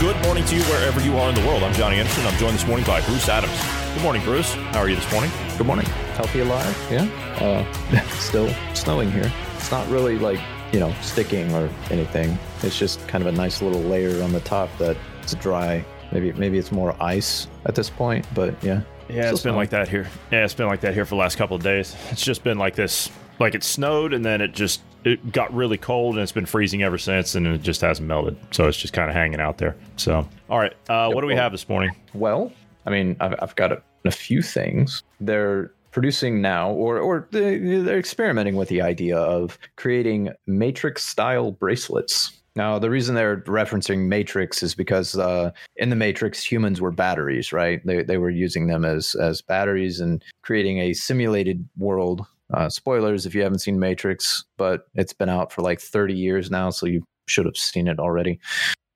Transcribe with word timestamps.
Good 0.00 0.22
morning 0.22 0.44
to 0.44 0.54
you 0.54 0.62
wherever 0.62 1.00
you 1.00 1.18
are 1.18 1.28
in 1.28 1.34
the 1.34 1.44
world. 1.44 1.64
I'm 1.64 1.72
Johnny 1.72 1.96
Anderson. 1.96 2.24
I'm 2.24 2.38
joined 2.38 2.54
this 2.54 2.64
morning 2.68 2.86
by 2.86 3.00
Bruce 3.00 3.28
Adams. 3.28 3.52
Good 3.94 4.02
morning, 4.04 4.22
Bruce. 4.22 4.54
How 4.54 4.78
are 4.78 4.88
you 4.88 4.94
this 4.94 5.10
morning? 5.10 5.28
Good 5.56 5.66
morning. 5.66 5.86
Healthy 6.14 6.38
alive? 6.38 6.86
Yeah. 6.88 7.02
Uh, 7.40 8.00
still 8.20 8.48
snowing 8.74 9.10
here. 9.10 9.32
It's 9.56 9.72
not 9.72 9.88
really 9.88 10.16
like, 10.16 10.38
you 10.72 10.78
know, 10.78 10.94
sticking 11.02 11.52
or 11.52 11.68
anything. 11.90 12.38
It's 12.62 12.78
just 12.78 13.08
kind 13.08 13.26
of 13.26 13.34
a 13.34 13.36
nice 13.36 13.60
little 13.60 13.80
layer 13.80 14.22
on 14.22 14.32
the 14.32 14.38
top 14.38 14.70
that's 14.78 15.34
dry. 15.34 15.84
Maybe 16.12 16.32
maybe 16.34 16.58
it's 16.58 16.70
more 16.70 16.94
ice 17.02 17.48
at 17.66 17.74
this 17.74 17.90
point, 17.90 18.24
but 18.34 18.54
yeah. 18.62 18.82
Yeah, 19.08 19.22
Still 19.22 19.34
it's 19.34 19.42
been 19.42 19.56
like 19.56 19.70
that 19.70 19.88
here. 19.88 20.06
Yeah, 20.30 20.44
it's 20.44 20.54
been 20.54 20.68
like 20.68 20.82
that 20.82 20.94
here 20.94 21.06
for 21.06 21.16
the 21.16 21.20
last 21.20 21.38
couple 21.38 21.56
of 21.56 21.64
days. 21.64 21.96
It's 22.12 22.24
just 22.24 22.44
been 22.44 22.56
like 22.58 22.76
this. 22.76 23.10
Like 23.40 23.56
it 23.56 23.64
snowed 23.64 24.12
and 24.12 24.24
then 24.24 24.42
it 24.42 24.52
just 24.52 24.80
it 25.04 25.32
got 25.32 25.52
really 25.54 25.78
cold 25.78 26.14
and 26.14 26.22
it's 26.22 26.32
been 26.32 26.46
freezing 26.46 26.82
ever 26.82 26.98
since 26.98 27.34
and 27.34 27.46
it 27.46 27.62
just 27.62 27.80
hasn't 27.80 28.08
melted. 28.08 28.36
So 28.50 28.66
it's 28.68 28.78
just 28.78 28.92
kind 28.92 29.08
of 29.08 29.14
hanging 29.14 29.40
out 29.40 29.58
there. 29.58 29.76
So, 29.96 30.28
all 30.50 30.58
right, 30.58 30.74
uh, 30.88 31.10
what 31.10 31.20
do 31.22 31.26
we 31.26 31.36
have 31.36 31.52
this 31.52 31.68
morning? 31.68 31.90
Well, 32.14 32.52
I 32.86 32.90
mean, 32.90 33.16
I've, 33.20 33.34
I've 33.40 33.56
got 33.56 33.72
a, 33.72 33.82
a 34.04 34.10
few 34.10 34.42
things. 34.42 35.02
They're 35.20 35.72
producing 35.90 36.40
now, 36.42 36.70
or 36.70 36.98
or 36.98 37.28
they- 37.32 37.58
they're 37.58 37.98
experimenting 37.98 38.56
with 38.56 38.68
the 38.68 38.82
idea 38.82 39.16
of 39.18 39.58
creating 39.76 40.30
matrix 40.46 41.04
style 41.04 41.52
bracelets. 41.52 42.32
Now, 42.56 42.78
the 42.78 42.90
reason 42.90 43.14
they're 43.14 43.38
referencing 43.42 44.08
matrix 44.08 44.62
is 44.64 44.74
because 44.74 45.16
uh, 45.16 45.52
in 45.76 45.90
the 45.90 45.96
matrix, 45.96 46.42
humans 46.42 46.80
were 46.80 46.90
batteries, 46.90 47.52
right? 47.52 47.80
They 47.86 48.02
they 48.02 48.18
were 48.18 48.30
using 48.30 48.66
them 48.66 48.84
as 48.84 49.14
as 49.14 49.40
batteries 49.42 50.00
and 50.00 50.22
creating 50.42 50.78
a 50.78 50.92
simulated 50.92 51.68
world. 51.76 52.26
Uh, 52.52 52.68
spoilers 52.68 53.26
if 53.26 53.34
you 53.34 53.42
haven't 53.42 53.58
seen 53.58 53.78
Matrix, 53.78 54.44
but 54.56 54.86
it's 54.94 55.12
been 55.12 55.28
out 55.28 55.52
for 55.52 55.62
like 55.62 55.80
30 55.80 56.14
years 56.14 56.50
now, 56.50 56.70
so 56.70 56.86
you 56.86 57.04
should 57.26 57.44
have 57.44 57.56
seen 57.56 57.88
it 57.88 57.98
already. 57.98 58.40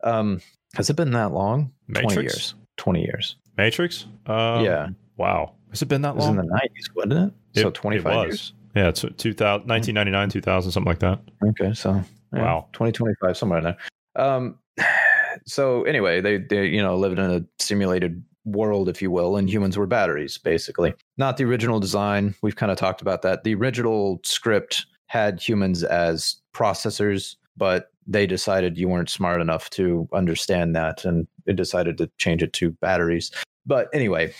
Um, 0.05 0.41
has 0.75 0.89
it 0.89 0.97
been 0.97 1.11
that 1.13 1.33
long? 1.33 1.73
20 1.95 2.23
years. 2.23 2.55
20 2.79 3.03
years. 3.03 3.37
Matrix? 3.59 4.07
Um, 4.27 4.65
yeah. 4.65 4.89
Wow. 5.19 5.55
Has 5.71 5.83
it 5.83 5.87
been 5.87 6.03
that 6.03 6.11
It 6.11 6.17
was 6.17 6.27
in 6.27 6.37
the 6.37 6.43
90s, 6.43 6.95
wasn't 6.95 7.35
it? 7.55 7.61
so 7.61 7.71
25 7.71 8.27
years. 8.27 8.55
Yeah, 8.75 8.89
it's 8.89 9.03
2000, 9.03 9.69
1999, 9.69 10.31
2000, 10.31 10.73
something 10.73 10.89
like 10.89 11.01
that. 11.01 11.21
Okay, 11.45 11.75
so 11.75 12.03
yeah, 12.33 12.43
Wow. 12.43 12.69
2025 12.73 13.37
somewhere 13.37 13.59
in 13.59 13.65
there. 13.65 13.77
Um, 14.17 14.59
so 15.47 15.83
anyway, 15.85 16.21
they 16.23 16.39
they 16.39 16.67
you 16.67 16.83
know 16.83 16.97
lived 16.97 17.19
in 17.19 17.31
a 17.31 17.45
simulated 17.59 18.25
world, 18.45 18.89
if 18.89 19.01
you 19.01 19.11
will, 19.11 19.37
and 19.37 19.49
humans 19.49 19.77
were 19.77 19.87
batteries, 19.87 20.39
basically. 20.39 20.95
Not 21.17 21.37
the 21.37 21.45
original 21.45 21.81
design. 21.81 22.35
We've 22.43 22.57
kind 22.57 22.73
of 22.73 22.79
talked 22.79 23.03
about 23.03 23.23
that. 23.23 23.45
The 23.45 23.55
original 23.55 24.21
script 24.25 24.87
had 25.07 25.41
humans 25.41 25.85
as 25.85 26.37
processors, 26.55 27.37
but 27.57 27.91
they 28.07 28.27
decided 28.27 28.79
you 28.79 28.89
weren't 28.89 29.11
smart 29.11 29.41
enough 29.41 29.71
to 29.71 30.09
understand 30.13 30.75
that, 30.75 31.05
and 31.05 31.27
it 31.47 31.57
decided 31.57 31.99
to 31.99 32.11
change 32.19 32.43
it 32.43 32.53
to 32.55 32.73
batteries. 32.73 33.31
But 33.65 33.89
anyway, 33.93 34.35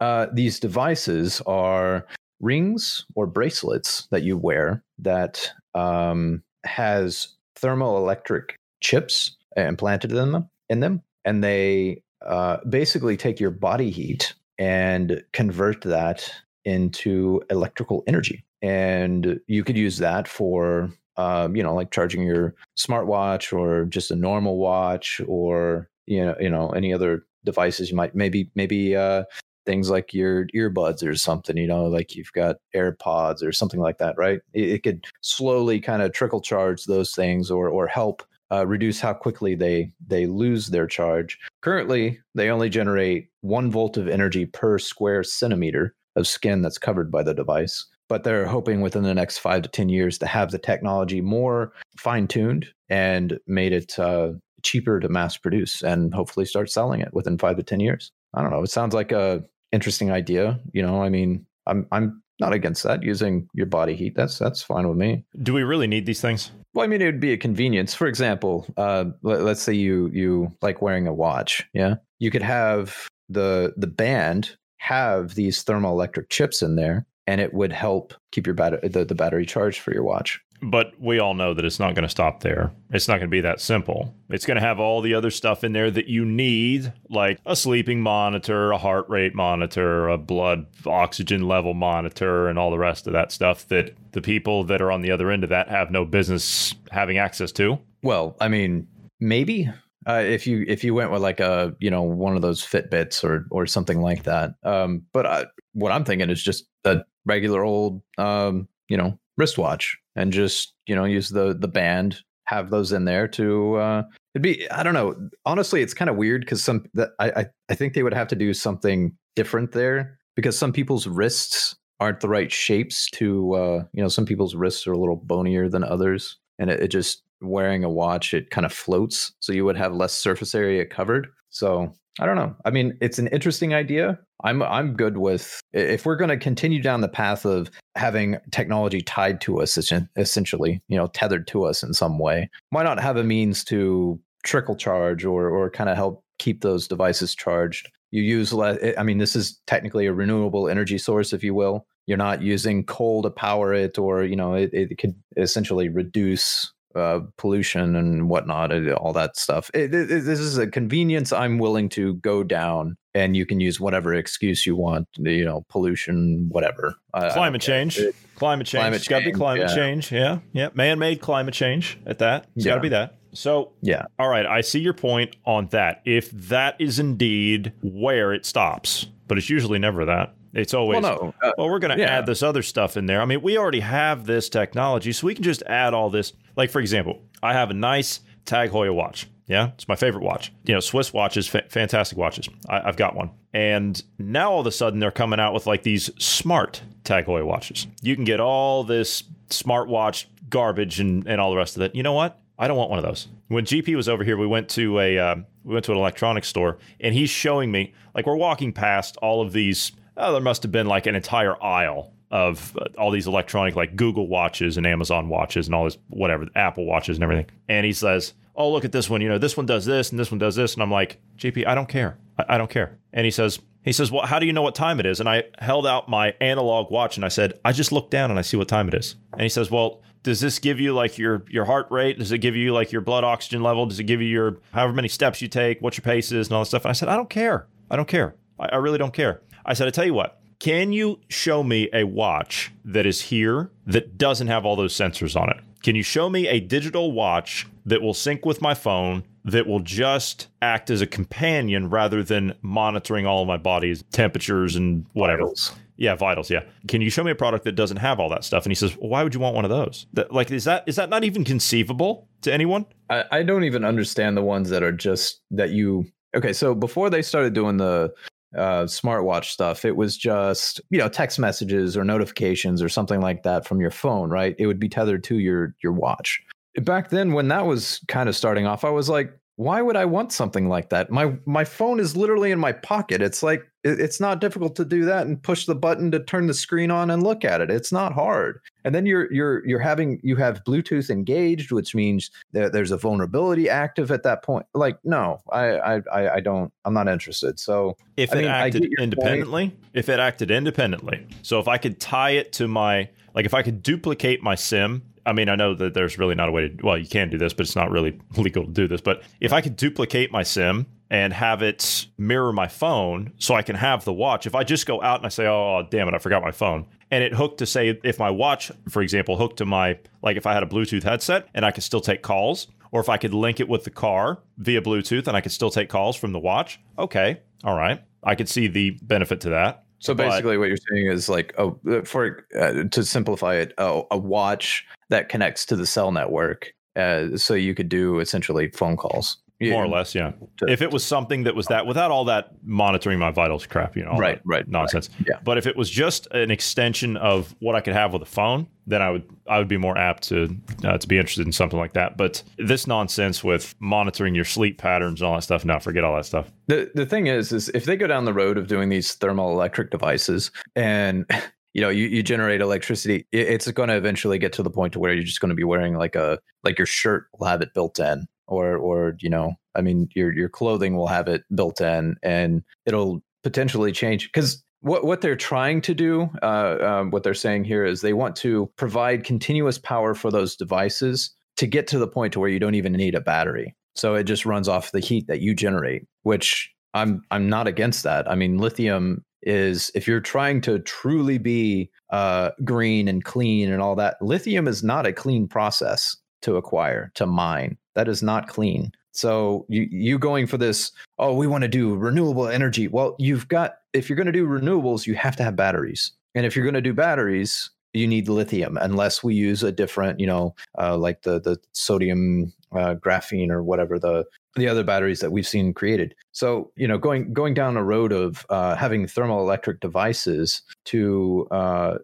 uh, 0.00 0.26
these 0.32 0.58
devices 0.58 1.40
are 1.46 2.06
rings 2.40 3.06
or 3.14 3.26
bracelets 3.26 4.06
that 4.10 4.22
you 4.22 4.36
wear 4.36 4.82
that 4.98 5.50
um, 5.74 6.42
has 6.64 7.28
thermoelectric 7.56 8.50
chips 8.80 9.36
implanted 9.56 10.10
in 10.12 10.32
them 10.32 10.50
in 10.68 10.80
them 10.80 11.00
and 11.24 11.42
they 11.42 12.02
uh, 12.26 12.58
basically 12.68 13.16
take 13.16 13.40
your 13.40 13.50
body 13.50 13.90
heat 13.90 14.34
and 14.58 15.22
convert 15.32 15.82
that 15.82 16.32
into 16.64 17.42
electrical 17.50 18.02
energy 18.06 18.44
and 18.62 19.38
you 19.46 19.62
could 19.62 19.76
use 19.76 19.98
that 19.98 20.26
for 20.26 20.90
um, 21.16 21.54
you 21.54 21.62
know 21.62 21.74
like 21.74 21.90
charging 21.90 22.22
your 22.22 22.54
smartwatch 22.76 23.52
or 23.56 23.84
just 23.84 24.10
a 24.10 24.16
normal 24.16 24.56
watch 24.56 25.20
or 25.28 25.90
you 26.06 26.24
know 26.24 26.34
you 26.40 26.48
know 26.48 26.70
any 26.70 26.92
other 26.92 27.26
devices 27.44 27.90
you 27.90 27.96
might 27.96 28.14
maybe 28.14 28.50
maybe 28.54 28.96
uh, 28.96 29.24
things 29.66 29.90
like 29.90 30.12
your 30.12 30.46
earbuds 30.48 31.06
or 31.06 31.14
something, 31.14 31.56
you 31.56 31.66
know, 31.66 31.86
like 31.86 32.14
you've 32.14 32.32
got 32.32 32.56
AirPods 32.74 33.42
or 33.42 33.52
something 33.52 33.80
like 33.80 33.98
that, 33.98 34.16
right? 34.16 34.40
It, 34.52 34.68
it 34.70 34.82
could 34.82 35.04
slowly 35.20 35.80
kind 35.80 36.02
of 36.02 36.12
trickle 36.12 36.40
charge 36.40 36.84
those 36.84 37.14
things 37.14 37.50
or 37.50 37.68
or 37.68 37.86
help 37.86 38.22
uh, 38.54 38.64
reduce 38.64 39.00
how 39.00 39.12
quickly 39.12 39.54
they 39.54 39.90
they 40.06 40.26
lose 40.26 40.68
their 40.68 40.86
charge. 40.86 41.38
Currently, 41.62 42.20
they 42.34 42.50
only 42.50 42.68
generate 42.68 43.28
one 43.40 43.70
volt 43.70 43.96
of 43.96 44.08
energy 44.08 44.46
per 44.46 44.78
square 44.78 45.22
centimeter 45.22 45.94
of 46.16 46.26
skin 46.26 46.62
that's 46.62 46.78
covered 46.78 47.10
by 47.10 47.22
the 47.22 47.34
device. 47.34 47.86
But 48.08 48.22
they're 48.22 48.46
hoping 48.46 48.82
within 48.82 49.02
the 49.02 49.14
next 49.14 49.38
five 49.38 49.62
to 49.62 49.68
ten 49.68 49.88
years 49.88 50.18
to 50.18 50.26
have 50.26 50.50
the 50.50 50.58
technology 50.58 51.20
more 51.20 51.72
fine 51.96 52.26
tuned 52.28 52.66
and 52.88 53.38
made 53.46 53.72
it 53.72 53.98
uh, 53.98 54.32
cheaper 54.62 55.00
to 55.00 55.08
mass 55.08 55.36
produce 55.36 55.82
and 55.82 56.14
hopefully 56.14 56.46
start 56.46 56.70
selling 56.70 57.00
it 57.00 57.14
within 57.14 57.38
five 57.38 57.56
to 57.56 57.62
ten 57.62 57.80
years. 57.80 58.12
I 58.34 58.42
don't 58.42 58.50
know. 58.50 58.62
It 58.62 58.70
sounds 58.70 58.94
like 58.94 59.12
a 59.12 59.42
interesting 59.72 60.10
idea. 60.10 60.60
You 60.72 60.82
know, 60.82 61.02
I 61.02 61.08
mean, 61.08 61.46
I'm 61.66 61.86
I'm 61.92 62.22
not 62.40 62.52
against 62.52 62.82
that. 62.82 63.02
Using 63.02 63.48
your 63.54 63.66
body 63.66 63.94
heat, 63.94 64.14
that's 64.16 64.38
that's 64.38 64.62
fine 64.62 64.88
with 64.88 64.98
me. 64.98 65.24
Do 65.42 65.52
we 65.52 65.62
really 65.62 65.86
need 65.86 66.06
these 66.06 66.20
things? 66.20 66.50
Well, 66.74 66.84
I 66.84 66.88
mean, 66.88 67.02
it 67.02 67.06
would 67.06 67.20
be 67.20 67.32
a 67.32 67.38
convenience. 67.38 67.94
For 67.94 68.06
example, 68.06 68.66
uh, 68.76 69.06
let, 69.22 69.42
let's 69.42 69.62
say 69.62 69.72
you 69.72 70.10
you 70.12 70.52
like 70.62 70.82
wearing 70.82 71.06
a 71.06 71.14
watch. 71.14 71.64
Yeah, 71.72 71.96
you 72.18 72.30
could 72.30 72.42
have 72.42 73.08
the 73.28 73.72
the 73.76 73.86
band 73.86 74.56
have 74.78 75.34
these 75.34 75.64
thermoelectric 75.64 76.28
chips 76.28 76.60
in 76.62 76.76
there, 76.76 77.06
and 77.26 77.40
it 77.40 77.54
would 77.54 77.72
help 77.72 78.14
keep 78.32 78.46
your 78.46 78.54
battery 78.54 78.88
the, 78.88 79.04
the 79.04 79.14
battery 79.14 79.46
charged 79.46 79.80
for 79.80 79.92
your 79.92 80.02
watch. 80.02 80.40
But 80.62 80.92
we 80.98 81.18
all 81.18 81.34
know 81.34 81.52
that 81.52 81.64
it's 81.64 81.78
not 81.78 81.94
going 81.94 82.04
to 82.04 82.08
stop 82.08 82.40
there. 82.40 82.72
It's 82.90 83.06
not 83.06 83.14
going 83.14 83.28
to 83.28 83.34
be 83.34 83.42
that 83.42 83.60
simple. 83.60 84.14
It's 84.30 84.46
going 84.46 84.54
to 84.54 84.62
have 84.62 84.80
all 84.80 85.02
the 85.02 85.12
other 85.12 85.30
stuff 85.30 85.62
in 85.62 85.72
there 85.72 85.90
that 85.90 86.06
you 86.08 86.24
need, 86.24 86.92
like 87.10 87.38
a 87.44 87.54
sleeping 87.54 88.00
monitor, 88.00 88.70
a 88.70 88.78
heart 88.78 89.06
rate 89.10 89.34
monitor, 89.34 90.08
a 90.08 90.16
blood 90.16 90.66
oxygen 90.86 91.46
level 91.46 91.74
monitor, 91.74 92.48
and 92.48 92.58
all 92.58 92.70
the 92.70 92.78
rest 92.78 93.06
of 93.06 93.12
that 93.12 93.30
stuff 93.30 93.68
that 93.68 93.94
the 94.12 94.22
people 94.22 94.64
that 94.64 94.80
are 94.80 94.90
on 94.90 95.02
the 95.02 95.10
other 95.10 95.30
end 95.30 95.44
of 95.44 95.50
that 95.50 95.68
have 95.68 95.90
no 95.90 96.04
business 96.04 96.74
having 96.90 97.18
access 97.18 97.52
to. 97.52 97.78
Well, 98.02 98.36
I 98.40 98.48
mean, 98.48 98.86
maybe 99.20 99.70
uh, 100.06 100.22
if 100.24 100.46
you 100.46 100.64
if 100.68 100.84
you 100.84 100.94
went 100.94 101.10
with 101.10 101.22
like 101.22 101.40
a 101.40 101.74
you 101.78 101.90
know 101.90 102.02
one 102.02 102.36
of 102.36 102.42
those 102.42 102.62
Fitbits 102.62 103.24
or 103.24 103.46
or 103.50 103.66
something 103.66 104.00
like 104.00 104.24
that. 104.24 104.54
Um, 104.62 105.02
but 105.12 105.26
I, 105.26 105.46
what 105.72 105.92
I'm 105.92 106.04
thinking 106.04 106.30
is 106.30 106.42
just 106.42 106.64
a 106.84 107.04
regular 107.26 107.64
old 107.64 108.02
um, 108.18 108.68
you 108.88 108.96
know 108.96 109.18
wristwatch 109.36 109.98
and 110.16 110.32
just 110.32 110.74
you 110.86 110.94
know 110.94 111.04
use 111.04 111.30
the 111.30 111.56
the 111.58 111.68
band 111.68 112.20
have 112.46 112.70
those 112.70 112.92
in 112.92 113.04
there 113.04 113.26
to 113.26 113.74
uh 113.76 114.02
it'd 114.34 114.42
be 114.42 114.68
i 114.70 114.82
don't 114.82 114.94
know 114.94 115.14
honestly 115.46 115.80
it's 115.80 115.94
kind 115.94 116.10
of 116.10 116.16
weird 116.16 116.42
because 116.42 116.62
some 116.62 116.84
I, 117.18 117.30
I 117.30 117.46
i 117.70 117.74
think 117.74 117.94
they 117.94 118.02
would 118.02 118.14
have 118.14 118.28
to 118.28 118.36
do 118.36 118.52
something 118.52 119.16
different 119.34 119.72
there 119.72 120.18
because 120.36 120.58
some 120.58 120.72
people's 120.72 121.06
wrists 121.06 121.74
aren't 122.00 122.20
the 122.20 122.28
right 122.28 122.52
shapes 122.52 123.08
to 123.12 123.54
uh 123.54 123.84
you 123.92 124.02
know 124.02 124.08
some 124.08 124.26
people's 124.26 124.54
wrists 124.54 124.86
are 124.86 124.92
a 124.92 124.98
little 124.98 125.16
bonier 125.16 125.68
than 125.68 125.84
others 125.84 126.38
and 126.58 126.70
it, 126.70 126.80
it 126.80 126.88
just 126.88 127.22
wearing 127.40 127.82
a 127.82 127.90
watch 127.90 128.34
it 128.34 128.50
kind 128.50 128.64
of 128.64 128.72
floats 128.72 129.32
so 129.40 129.52
you 129.52 129.64
would 129.64 129.76
have 129.76 129.94
less 129.94 130.12
surface 130.12 130.54
area 130.54 130.84
covered 130.84 131.28
so 131.54 131.94
I 132.20 132.26
don't 132.26 132.36
know. 132.36 132.54
I 132.64 132.70
mean, 132.70 132.98
it's 133.00 133.18
an 133.18 133.28
interesting 133.28 133.74
idea. 133.74 134.18
I'm 134.42 134.62
I'm 134.62 134.94
good 134.94 135.18
with 135.18 135.60
if 135.72 136.04
we're 136.04 136.16
going 136.16 136.30
to 136.30 136.36
continue 136.36 136.82
down 136.82 137.00
the 137.00 137.08
path 137.08 137.46
of 137.46 137.70
having 137.94 138.36
technology 138.50 139.00
tied 139.00 139.40
to 139.42 139.62
us, 139.62 139.78
essentially, 140.16 140.82
you 140.88 140.96
know, 140.96 141.06
tethered 141.06 141.46
to 141.48 141.64
us 141.64 141.82
in 141.82 141.94
some 141.94 142.18
way. 142.18 142.50
Why 142.70 142.82
not 142.82 143.00
have 143.00 143.16
a 143.16 143.24
means 143.24 143.64
to 143.64 144.20
trickle 144.42 144.76
charge 144.76 145.24
or 145.24 145.48
or 145.48 145.70
kind 145.70 145.88
of 145.88 145.96
help 145.96 146.24
keep 146.38 146.60
those 146.60 146.88
devices 146.88 147.34
charged? 147.34 147.90
You 148.10 148.22
use 148.22 148.52
less. 148.52 148.78
I 148.98 149.04
mean, 149.04 149.18
this 149.18 149.36
is 149.36 149.60
technically 149.66 150.06
a 150.06 150.12
renewable 150.12 150.68
energy 150.68 150.98
source, 150.98 151.32
if 151.32 151.44
you 151.44 151.54
will. 151.54 151.86
You're 152.06 152.18
not 152.18 152.42
using 152.42 152.84
coal 152.84 153.22
to 153.22 153.30
power 153.30 153.72
it, 153.72 153.96
or 153.96 154.24
you 154.24 154.36
know, 154.36 154.54
it, 154.54 154.70
it 154.72 154.98
could 154.98 155.14
essentially 155.36 155.88
reduce 155.88 156.72
uh, 156.94 157.20
pollution 157.38 157.96
and 157.96 158.28
whatnot, 158.28 158.72
and 158.72 158.92
all 158.92 159.12
that 159.12 159.36
stuff. 159.36 159.70
It, 159.74 159.94
it, 159.94 160.06
this 160.08 160.40
is 160.40 160.58
a 160.58 160.66
convenience 160.66 161.32
I'm 161.32 161.58
willing 161.58 161.88
to 161.90 162.14
go 162.16 162.42
down, 162.42 162.96
and 163.14 163.36
you 163.36 163.46
can 163.46 163.60
use 163.60 163.80
whatever 163.80 164.14
excuse 164.14 164.66
you 164.66 164.76
want. 164.76 165.08
You 165.18 165.44
know, 165.44 165.64
pollution, 165.68 166.46
whatever. 166.50 166.94
I- 167.12 167.26
I 167.26 167.30
Climate 167.32 167.60
care. 167.62 167.76
change. 167.76 167.98
It- 167.98 168.14
climate 168.36 168.66
change. 168.66 168.82
Climate 168.82 168.96
it's 168.98 169.08
got 169.08 169.20
to 169.20 169.24
be 169.26 169.32
climate 169.32 169.68
yeah. 169.68 169.74
change. 169.74 170.10
Yeah. 170.12 170.38
Yeah. 170.52 170.68
Man 170.74 170.98
made 170.98 171.20
climate 171.20 171.54
change 171.54 171.98
at 172.06 172.18
that. 172.18 172.46
It's 172.56 172.64
got 172.64 172.76
to 172.76 172.80
be 172.80 172.88
that. 172.90 173.18
So, 173.32 173.72
Yeah. 173.82 174.06
all 174.18 174.28
right, 174.28 174.46
I 174.46 174.60
see 174.60 174.78
your 174.80 174.92
point 174.92 175.34
on 175.44 175.66
that. 175.72 176.02
If 176.04 176.30
that 176.30 176.76
is 176.80 176.98
indeed 177.00 177.72
where 177.82 178.32
it 178.32 178.46
stops, 178.46 179.06
but 179.26 179.38
it's 179.38 179.50
usually 179.50 179.78
never 179.78 180.04
that. 180.06 180.34
It's 180.52 180.72
always, 180.74 181.02
Well, 181.02 181.34
no. 181.42 181.48
Uh, 181.48 181.52
well, 181.58 181.68
we're 181.68 181.80
going 181.80 181.96
to 181.96 182.02
yeah. 182.02 182.10
add 182.18 182.26
this 182.26 182.42
other 182.42 182.62
stuff 182.62 182.96
in 182.96 183.06
there. 183.06 183.20
I 183.20 183.24
mean, 183.24 183.42
we 183.42 183.58
already 183.58 183.80
have 183.80 184.24
this 184.24 184.48
technology, 184.48 185.12
so 185.12 185.26
we 185.26 185.34
can 185.34 185.42
just 185.42 185.62
add 185.66 185.94
all 185.94 186.10
this. 186.10 186.32
Like, 186.56 186.70
for 186.70 186.80
example, 186.80 187.22
I 187.42 187.52
have 187.54 187.70
a 187.70 187.74
nice 187.74 188.20
Tag 188.44 188.70
Heuer 188.70 188.94
watch. 188.94 189.26
Yeah, 189.46 189.70
it's 189.74 189.88
my 189.88 189.96
favorite 189.96 190.22
watch. 190.24 190.52
You 190.64 190.72
know, 190.74 190.80
Swiss 190.80 191.12
watches, 191.12 191.46
fa- 191.46 191.64
fantastic 191.68 192.16
watches. 192.16 192.48
I- 192.68 192.82
I've 192.88 192.96
got 192.96 193.14
one. 193.14 193.30
And 193.52 194.02
now 194.18 194.52
all 194.52 194.60
of 194.60 194.66
a 194.66 194.72
sudden 194.72 195.00
they're 195.00 195.10
coming 195.10 195.38
out 195.40 195.52
with 195.54 195.66
like 195.66 195.82
these 195.82 196.10
smart 196.22 196.82
Tag 197.04 197.26
Heuer 197.26 197.44
watches. 197.44 197.86
You 198.00 198.14
can 198.14 198.24
get 198.24 198.40
all 198.40 198.84
this 198.84 199.24
smartwatch 199.50 200.26
garbage 200.48 201.00
and, 201.00 201.26
and 201.26 201.40
all 201.40 201.50
the 201.50 201.56
rest 201.56 201.76
of 201.76 201.82
it. 201.82 201.94
You 201.94 202.02
know 202.02 202.12
what? 202.12 202.38
I 202.58 202.68
don't 202.68 202.76
want 202.76 202.90
one 202.90 202.98
of 202.98 203.04
those. 203.04 203.28
When 203.48 203.64
GP 203.64 203.96
was 203.96 204.08
over 204.08 204.24
here, 204.24 204.36
we 204.36 204.46
went 204.46 204.68
to 204.70 205.00
a 205.00 205.18
uh, 205.18 205.36
we 205.64 205.74
went 205.74 205.84
to 205.86 205.92
an 205.92 205.98
electronics 205.98 206.48
store, 206.48 206.78
and 207.00 207.14
he's 207.14 207.30
showing 207.30 207.70
me 207.70 207.94
like 208.14 208.26
we're 208.26 208.36
walking 208.36 208.72
past 208.72 209.16
all 209.18 209.42
of 209.42 209.52
these. 209.52 209.92
Oh, 210.16 210.32
there 210.32 210.40
must 210.40 210.62
have 210.62 210.70
been 210.70 210.86
like 210.86 211.06
an 211.06 211.16
entire 211.16 211.60
aisle 211.62 212.12
of 212.30 212.76
uh, 212.76 212.86
all 212.98 213.10
these 213.10 213.26
electronic 213.26 213.76
like 213.76 213.96
Google 213.96 214.28
watches 214.28 214.76
and 214.76 214.86
Amazon 214.86 215.28
watches 215.28 215.66
and 215.66 215.74
all 215.74 215.84
this 215.84 215.98
whatever 216.08 216.46
Apple 216.54 216.84
watches 216.84 217.16
and 217.16 217.24
everything. 217.24 217.46
And 217.68 217.84
he 217.84 217.92
says, 217.92 218.34
"Oh, 218.54 218.70
look 218.70 218.84
at 218.84 218.92
this 218.92 219.10
one. 219.10 219.20
You 219.20 219.28
know, 219.28 219.38
this 219.38 219.56
one 219.56 219.66
does 219.66 219.84
this 219.84 220.10
and 220.10 220.18
this 220.18 220.30
one 220.30 220.38
does 220.38 220.54
this." 220.56 220.74
And 220.74 220.82
I'm 220.82 220.90
like, 220.90 221.20
"GP, 221.38 221.66
I 221.66 221.74
don't 221.74 221.88
care. 221.88 222.18
I, 222.38 222.54
I 222.54 222.58
don't 222.58 222.70
care." 222.70 222.98
And 223.12 223.24
he 223.24 223.30
says, 223.30 223.58
"He 223.82 223.92
says, 223.92 224.12
well, 224.12 224.26
how 224.26 224.38
do 224.38 224.46
you 224.46 224.52
know 224.52 224.62
what 224.62 224.74
time 224.74 225.00
it 225.00 225.06
is?" 225.06 225.20
And 225.20 225.28
I 225.28 225.44
held 225.58 225.86
out 225.86 226.08
my 226.08 226.34
analog 226.40 226.90
watch 226.90 227.16
and 227.16 227.24
I 227.24 227.28
said, 227.28 227.54
"I 227.64 227.72
just 227.72 227.92
look 227.92 228.10
down 228.10 228.30
and 228.30 228.38
I 228.38 228.42
see 228.42 228.56
what 228.56 228.68
time 228.68 228.88
it 228.88 228.94
is." 228.94 229.16
And 229.32 229.42
he 229.42 229.48
says, 229.48 229.70
"Well." 229.70 230.02
Does 230.24 230.40
this 230.40 230.58
give 230.58 230.80
you 230.80 230.92
like 230.92 231.18
your 231.18 231.44
your 231.48 231.66
heart 231.66 231.86
rate? 231.90 232.18
Does 232.18 232.32
it 232.32 232.38
give 232.38 232.56
you 232.56 232.72
like 232.72 232.90
your 232.90 233.02
blood 233.02 233.22
oxygen 233.22 233.62
level? 233.62 233.86
Does 233.86 234.00
it 234.00 234.04
give 234.04 234.20
you 234.20 234.28
your 234.28 234.56
however 234.72 234.94
many 234.94 235.06
steps 235.06 235.40
you 235.40 235.48
take, 235.48 235.80
what 235.80 235.96
your 235.96 236.02
pace 236.02 236.32
is, 236.32 236.48
and 236.48 236.56
all 236.56 236.62
that 236.62 236.66
stuff? 236.66 236.84
And 236.84 236.90
I 236.90 236.94
said, 236.94 237.08
I 237.08 237.14
don't 237.14 237.30
care. 237.30 237.66
I 237.90 237.96
don't 237.96 238.08
care. 238.08 238.34
I, 238.58 238.70
I 238.72 238.76
really 238.76 238.98
don't 238.98 239.14
care. 239.14 239.42
I 239.64 239.74
said, 239.74 239.86
I 239.86 239.90
tell 239.90 240.06
you 240.06 240.14
what, 240.14 240.40
can 240.58 240.92
you 240.92 241.20
show 241.28 241.62
me 241.62 241.88
a 241.92 242.04
watch 242.04 242.72
that 242.86 243.06
is 243.06 243.20
here 243.20 243.70
that 243.86 244.16
doesn't 244.16 244.46
have 244.46 244.64
all 244.64 244.76
those 244.76 244.94
sensors 244.94 245.38
on 245.40 245.50
it? 245.50 245.58
Can 245.82 245.94
you 245.94 246.02
show 246.02 246.30
me 246.30 246.48
a 246.48 246.58
digital 246.58 247.12
watch 247.12 247.66
that 247.84 248.00
will 248.00 248.14
sync 248.14 248.46
with 248.46 248.62
my 248.62 248.72
phone 248.72 249.24
that 249.44 249.66
will 249.66 249.80
just 249.80 250.48
act 250.62 250.88
as 250.88 251.02
a 251.02 251.06
companion 251.06 251.90
rather 251.90 252.22
than 252.22 252.54
monitoring 252.62 253.26
all 253.26 253.42
of 253.42 253.48
my 253.48 253.58
body's 253.58 254.02
temperatures 254.04 254.74
and 254.74 255.04
whatever? 255.12 255.42
Vitals. 255.42 255.72
Yeah, 255.96 256.14
vitals. 256.16 256.50
Yeah. 256.50 256.64
Can 256.88 257.00
you 257.00 257.10
show 257.10 257.22
me 257.22 257.30
a 257.30 257.36
product 257.36 257.64
that 257.64 257.72
doesn't 257.72 257.98
have 257.98 258.18
all 258.18 258.28
that 258.30 258.44
stuff? 258.44 258.64
And 258.64 258.70
he 258.70 258.74
says, 258.74 258.96
well, 258.96 259.10
why 259.10 259.22
would 259.22 259.32
you 259.34 259.40
want 259.40 259.54
one 259.54 259.64
of 259.64 259.70
those? 259.70 260.06
That, 260.14 260.32
like, 260.32 260.50
is 260.50 260.64
that 260.64 260.84
is 260.86 260.96
that 260.96 261.08
not 261.08 261.24
even 261.24 261.44
conceivable 261.44 262.28
to 262.42 262.52
anyone? 262.52 262.86
I, 263.10 263.24
I 263.30 263.42
don't 263.42 263.64
even 263.64 263.84
understand 263.84 264.36
the 264.36 264.42
ones 264.42 264.70
that 264.70 264.82
are 264.82 264.92
just 264.92 265.40
that 265.50 265.70
you 265.70 266.06
okay 266.34 266.52
so 266.52 266.74
before 266.74 267.10
they 267.10 267.22
started 267.22 267.54
doing 267.54 267.76
the 267.76 268.12
uh, 268.56 268.84
smartwatch 268.84 269.46
stuff 269.46 269.84
it 269.84 269.96
was 269.96 270.16
just 270.16 270.80
you 270.90 270.98
know 270.98 271.08
text 271.08 271.38
messages 271.40 271.96
or 271.96 272.04
notifications 272.04 272.82
or 272.82 272.88
something 272.88 273.20
like 273.20 273.42
that 273.42 273.66
from 273.66 273.80
your 273.80 273.90
phone 273.90 274.30
right 274.30 274.54
it 274.58 274.66
would 274.66 274.78
be 274.78 274.88
tethered 274.88 275.24
to 275.24 275.38
your 275.38 275.74
your 275.82 275.92
watch 275.92 276.40
back 276.82 277.10
then 277.10 277.32
when 277.32 277.48
that 277.48 277.66
was 277.66 278.00
kind 278.06 278.28
of 278.28 278.36
starting 278.36 278.64
off 278.64 278.84
i 278.84 278.90
was 278.90 279.08
like 279.08 279.36
why 279.56 279.80
would 279.82 279.96
i 279.96 280.04
want 280.04 280.32
something 280.32 280.68
like 280.68 280.90
that? 280.90 281.10
My 281.10 281.34
my 281.46 281.64
phone 281.64 282.00
is 282.00 282.16
literally 282.16 282.50
in 282.50 282.58
my 282.58 282.72
pocket. 282.72 283.22
It's 283.22 283.42
like 283.42 283.62
it- 283.84 284.00
it's 284.00 284.18
not 284.18 284.40
difficult 284.40 284.74
to 284.76 284.84
do 284.84 285.04
that 285.04 285.26
and 285.26 285.40
push 285.42 285.66
the 285.66 285.74
button 285.74 286.10
to 286.10 286.18
turn 286.18 286.46
the 286.46 286.54
screen 286.54 286.90
on 286.90 287.10
and 287.10 287.22
look 287.22 287.44
at 287.44 287.60
it. 287.60 287.70
It's 287.70 287.92
not 287.92 288.12
hard. 288.14 288.58
And 288.84 288.94
then 288.94 289.06
you're 289.06 289.32
you're 289.32 289.64
you're 289.66 289.78
having 289.78 290.18
you 290.24 290.36
have 290.36 290.64
bluetooth 290.64 291.08
engaged 291.10 291.70
which 291.70 291.94
means 291.94 292.30
there, 292.52 292.68
there's 292.68 292.90
a 292.90 292.96
vulnerability 292.96 293.68
active 293.68 294.10
at 294.10 294.22
that 294.24 294.42
point. 294.42 294.66
Like 294.74 294.98
no 295.04 295.38
I, 295.52 295.78
I 295.78 296.34
i 296.36 296.40
don't 296.40 296.72
i'm 296.84 296.94
not 296.94 297.08
interested. 297.08 297.60
So 297.60 297.96
if 298.16 298.32
I 298.32 298.38
it 298.38 298.42
mean, 298.42 298.50
acted 298.50 298.82
your 298.82 298.90
point. 298.90 299.00
independently 299.14 299.76
if 299.92 300.08
it 300.08 300.18
acted 300.18 300.50
independently. 300.50 301.26
So 301.42 301.60
if 301.60 301.68
i 301.68 301.78
could 301.78 302.00
tie 302.00 302.30
it 302.30 302.52
to 302.54 302.66
my 302.66 303.08
like 303.34 303.46
if 303.46 303.54
i 303.54 303.62
could 303.62 303.82
duplicate 303.82 304.42
my 304.42 304.54
sim 304.56 305.02
i 305.26 305.32
mean 305.32 305.48
i 305.48 305.54
know 305.54 305.74
that 305.74 305.94
there's 305.94 306.18
really 306.18 306.34
not 306.34 306.48
a 306.48 306.52
way 306.52 306.68
to 306.68 306.84
well 306.84 306.98
you 306.98 307.06
can 307.06 307.28
do 307.28 307.38
this 307.38 307.52
but 307.52 307.66
it's 307.66 307.76
not 307.76 307.90
really 307.90 308.18
legal 308.36 308.64
to 308.64 308.70
do 308.70 308.88
this 308.88 309.00
but 309.00 309.22
if 309.40 309.52
i 309.52 309.60
could 309.60 309.76
duplicate 309.76 310.30
my 310.30 310.42
sim 310.42 310.86
and 311.10 311.32
have 311.32 311.62
it 311.62 312.06
mirror 312.18 312.52
my 312.52 312.66
phone 312.66 313.32
so 313.38 313.54
i 313.54 313.62
can 313.62 313.76
have 313.76 314.04
the 314.04 314.12
watch 314.12 314.46
if 314.46 314.54
i 314.54 314.64
just 314.64 314.86
go 314.86 315.02
out 315.02 315.18
and 315.18 315.26
i 315.26 315.28
say 315.28 315.46
oh, 315.46 315.78
oh 315.78 315.86
damn 315.90 316.08
it 316.08 316.14
i 316.14 316.18
forgot 316.18 316.42
my 316.42 316.50
phone 316.50 316.86
and 317.10 317.22
it 317.22 317.34
hooked 317.34 317.58
to 317.58 317.66
say 317.66 317.98
if 318.02 318.18
my 318.18 318.30
watch 318.30 318.70
for 318.88 319.02
example 319.02 319.36
hooked 319.36 319.58
to 319.58 319.66
my 319.66 319.98
like 320.22 320.36
if 320.36 320.46
i 320.46 320.52
had 320.52 320.62
a 320.62 320.66
bluetooth 320.66 321.02
headset 321.02 321.48
and 321.54 321.64
i 321.64 321.70
could 321.70 321.84
still 321.84 322.00
take 322.00 322.22
calls 322.22 322.68
or 322.94 323.00
if 323.00 323.08
I 323.08 323.16
could 323.16 323.34
link 323.34 323.58
it 323.58 323.68
with 323.68 323.82
the 323.82 323.90
car 323.90 324.38
via 324.56 324.80
Bluetooth 324.80 325.26
and 325.26 325.36
I 325.36 325.40
could 325.40 325.50
still 325.50 325.68
take 325.68 325.88
calls 325.88 326.14
from 326.14 326.30
the 326.30 326.38
watch, 326.38 326.80
okay, 326.96 327.40
all 327.64 327.76
right. 327.76 328.00
I 328.22 328.36
could 328.36 328.48
see 328.48 328.68
the 328.68 328.90
benefit 329.02 329.40
to 329.40 329.50
that. 329.50 329.83
So 329.98 330.14
But- 330.14 330.28
basically 330.28 330.58
what 330.58 330.68
you're 330.68 330.76
saying 330.92 331.06
is 331.10 331.28
like 331.28 331.54
oh 331.58 331.78
for 332.04 332.46
uh, 332.58 332.84
to 332.90 333.04
simplify 333.04 333.54
it 333.54 333.72
oh, 333.78 334.06
a 334.10 334.18
watch 334.18 334.86
that 335.10 335.28
connects 335.28 335.66
to 335.66 335.76
the 335.76 335.86
cell 335.86 336.12
network 336.12 336.72
uh, 336.96 337.36
so 337.36 337.54
you 337.54 337.74
could 337.74 337.88
do 337.88 338.20
essentially 338.20 338.68
phone 338.70 338.96
calls 338.96 339.38
more 339.60 339.84
or 339.84 339.88
less, 339.88 340.14
yeah. 340.14 340.32
to- 340.58 340.66
If 340.70 340.82
it 340.82 340.90
was 340.90 341.04
something 341.04 341.44
that 341.44 341.54
was 341.54 341.66
that 341.66 341.86
without 341.86 342.10
all 342.10 342.24
that 342.26 342.50
monitoring 342.64 343.18
my 343.18 343.30
vitals 343.30 343.66
crap, 343.66 343.96
you 343.96 344.04
know, 344.04 344.16
right, 344.16 344.40
right, 344.44 344.66
nonsense. 344.68 345.08
yeah. 345.26 345.38
But 345.44 345.58
if 345.58 345.66
it 345.66 345.76
was 345.76 345.88
just 345.88 346.26
an 346.32 346.50
extension 346.50 347.16
of 347.16 347.54
what 347.60 347.74
I 347.74 347.80
could 347.80 347.94
have 347.94 348.12
with 348.12 348.22
a 348.22 348.26
phone, 348.26 348.66
then 348.86 349.00
I 349.00 349.10
would 349.10 349.24
I 349.48 349.58
would 349.58 349.68
be 349.68 349.76
more 349.78 349.96
apt 349.96 350.24
to 350.24 350.54
uh, 350.84 350.98
to 350.98 351.08
be 351.08 351.16
interested 351.16 351.46
in 351.46 351.52
something 351.52 351.78
like 351.78 351.94
that. 351.94 352.16
But 352.16 352.42
this 352.58 352.86
nonsense 352.86 353.42
with 353.42 353.74
monitoring 353.80 354.34
your 354.34 354.44
sleep 354.44 354.76
patterns 354.78 355.20
and 355.22 355.28
all 355.28 355.36
that 355.36 355.42
stuff, 355.42 355.64
no, 355.64 355.78
forget 355.80 356.04
all 356.04 356.14
that 356.16 356.26
stuff. 356.26 356.52
The 356.66 356.90
the 356.94 357.06
thing 357.06 357.26
is, 357.28 357.52
is 357.52 357.70
if 357.70 357.84
they 357.86 357.96
go 357.96 358.06
down 358.06 358.24
the 358.26 358.34
road 358.34 358.58
of 358.58 358.66
doing 358.66 358.88
these 358.90 359.16
thermoelectric 359.16 359.90
devices 359.90 360.50
and 360.76 361.24
you 361.72 361.80
know 361.80 361.88
you, 361.88 362.06
you 362.08 362.22
generate 362.22 362.60
electricity, 362.60 363.26
it, 363.32 363.48
it's 363.48 363.70
going 363.70 363.88
to 363.88 363.96
eventually 363.96 364.38
get 364.38 364.52
to 364.54 364.62
the 364.62 364.70
point 364.70 364.92
to 364.92 364.98
where 364.98 365.14
you're 365.14 365.24
just 365.24 365.40
going 365.40 365.48
to 365.48 365.54
be 365.54 365.64
wearing 365.64 365.94
like 365.96 366.14
a 366.14 366.38
like 366.62 366.78
your 366.78 366.86
shirt 366.86 367.26
will 367.38 367.46
have 367.46 367.62
it 367.62 367.72
built 367.72 367.98
in, 367.98 368.26
or 368.46 368.76
or 368.76 369.16
you 369.20 369.30
know, 369.30 369.54
I 369.74 369.82
mean 369.82 370.08
your 370.14 370.32
your 370.32 370.48
clothing 370.48 370.96
will 370.96 371.08
have 371.08 371.28
it 371.28 371.42
built 371.54 371.80
in, 371.80 372.16
and 372.22 372.62
it'll 372.86 373.22
potentially 373.42 373.92
change 373.92 374.30
because. 374.32 374.62
What, 374.80 375.02
what 375.02 375.22
they're 375.22 375.34
trying 375.34 375.80
to 375.80 375.94
do, 375.94 376.28
uh, 376.42 376.76
um, 376.82 377.10
what 377.10 377.22
they're 377.22 377.32
saying 377.32 377.64
here 377.64 377.86
is 377.86 378.02
they 378.02 378.12
want 378.12 378.36
to 378.36 378.70
provide 378.76 379.24
continuous 379.24 379.78
power 379.78 380.14
for 380.14 380.30
those 380.30 380.56
devices 380.56 381.34
to 381.56 381.66
get 381.66 381.86
to 381.86 381.98
the 381.98 382.06
point 382.06 382.34
to 382.34 382.40
where 382.40 382.50
you 382.50 382.58
don't 382.58 382.74
even 382.74 382.92
need 382.92 383.14
a 383.14 383.20
battery. 383.22 383.74
So 383.94 384.14
it 384.14 384.24
just 384.24 384.44
runs 384.44 384.68
off 384.68 384.92
the 384.92 385.00
heat 385.00 385.26
that 385.28 385.40
you 385.40 385.54
generate, 385.54 386.02
which 386.22 386.70
I'm 386.94 387.22
I'm 387.30 387.48
not 387.48 387.66
against 387.66 388.02
that. 388.04 388.30
I 388.30 388.34
mean, 388.34 388.58
lithium 388.58 389.24
is 389.42 389.90
if 389.94 390.08
you're 390.08 390.20
trying 390.20 390.60
to 390.62 390.78
truly 390.80 391.38
be 391.38 391.90
uh, 392.10 392.50
green 392.64 393.08
and 393.08 393.24
clean 393.24 393.70
and 393.70 393.82
all 393.82 393.94
that, 393.96 394.16
lithium 394.20 394.66
is 394.66 394.82
not 394.82 395.06
a 395.06 395.12
clean 395.12 395.46
process 395.46 396.16
to 396.44 396.56
acquire 396.56 397.10
to 397.14 397.26
mine. 397.26 397.76
That 397.94 398.08
is 398.08 398.22
not 398.22 398.48
clean. 398.48 398.92
So 399.12 399.64
you 399.68 399.88
you 399.90 400.18
going 400.18 400.46
for 400.46 400.58
this? 400.58 400.92
Oh, 401.18 401.34
we 401.34 401.46
want 401.46 401.62
to 401.62 401.68
do 401.68 401.94
renewable 401.94 402.48
energy. 402.48 402.88
Well, 402.88 403.14
you've 403.18 403.48
got 403.48 403.76
if 403.92 404.08
you're 404.08 404.16
going 404.16 404.26
to 404.26 404.32
do 404.32 404.46
renewables, 404.46 405.06
you 405.06 405.14
have 405.14 405.36
to 405.36 405.44
have 405.44 405.56
batteries, 405.56 406.12
and 406.34 406.44
if 406.44 406.56
you're 406.56 406.64
going 406.64 406.74
to 406.74 406.80
do 406.80 406.92
batteries, 406.92 407.70
you 407.92 408.08
need 408.08 408.28
lithium. 408.28 408.76
Unless 408.76 409.22
we 409.22 409.34
use 409.34 409.62
a 409.62 409.70
different, 409.70 410.18
you 410.18 410.26
know, 410.26 410.54
uh, 410.78 410.96
like 410.96 411.22
the 411.22 411.40
the 411.40 411.58
sodium 411.72 412.52
uh, 412.72 412.96
graphene 412.96 413.50
or 413.50 413.62
whatever 413.62 413.98
the 413.98 414.24
the 414.56 414.68
other 414.68 414.84
batteries 414.84 415.20
that 415.20 415.30
we've 415.30 415.46
seen 415.46 415.72
created. 415.72 416.14
So 416.32 416.72
you 416.76 416.88
know, 416.88 416.98
going 416.98 417.32
going 417.32 417.54
down 417.54 417.76
a 417.76 417.84
road 417.84 418.12
of 418.12 418.44
uh, 418.50 418.74
having 418.74 419.06
thermoelectric 419.06 419.78
devices 419.80 420.62
to 420.86 421.46
uh, 421.52 421.98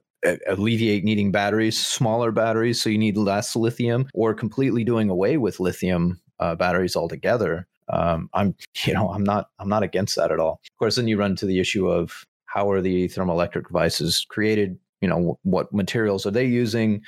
alleviate 0.46 1.04
needing 1.04 1.32
batteries, 1.32 1.78
smaller 1.78 2.32
batteries, 2.32 2.80
so 2.80 2.90
you 2.90 2.98
need 2.98 3.16
less 3.16 3.56
lithium, 3.56 4.08
or 4.14 4.34
completely 4.34 4.84
doing 4.84 5.08
away 5.08 5.36
with 5.36 5.60
lithium 5.60 6.20
uh, 6.38 6.54
batteries 6.54 6.96
altogether. 6.96 7.66
Um, 7.88 8.28
I'm 8.34 8.54
you 8.84 8.94
know 8.94 9.10
I'm 9.10 9.24
not 9.24 9.48
I'm 9.58 9.68
not 9.68 9.82
against 9.82 10.16
that 10.16 10.32
at 10.32 10.40
all. 10.40 10.60
Of 10.64 10.78
course, 10.78 10.96
then 10.96 11.08
you 11.08 11.16
run 11.16 11.36
to 11.36 11.46
the 11.46 11.60
issue 11.60 11.88
of 11.88 12.24
how 12.46 12.70
are 12.70 12.80
the 12.80 13.08
thermoelectric 13.08 13.68
devices 13.68 14.26
created? 14.28 14.78
You 15.00 15.08
know, 15.08 15.38
what 15.44 15.72
materials 15.72 16.26
are 16.26 16.30
they 16.30 16.44
using, 16.44 17.02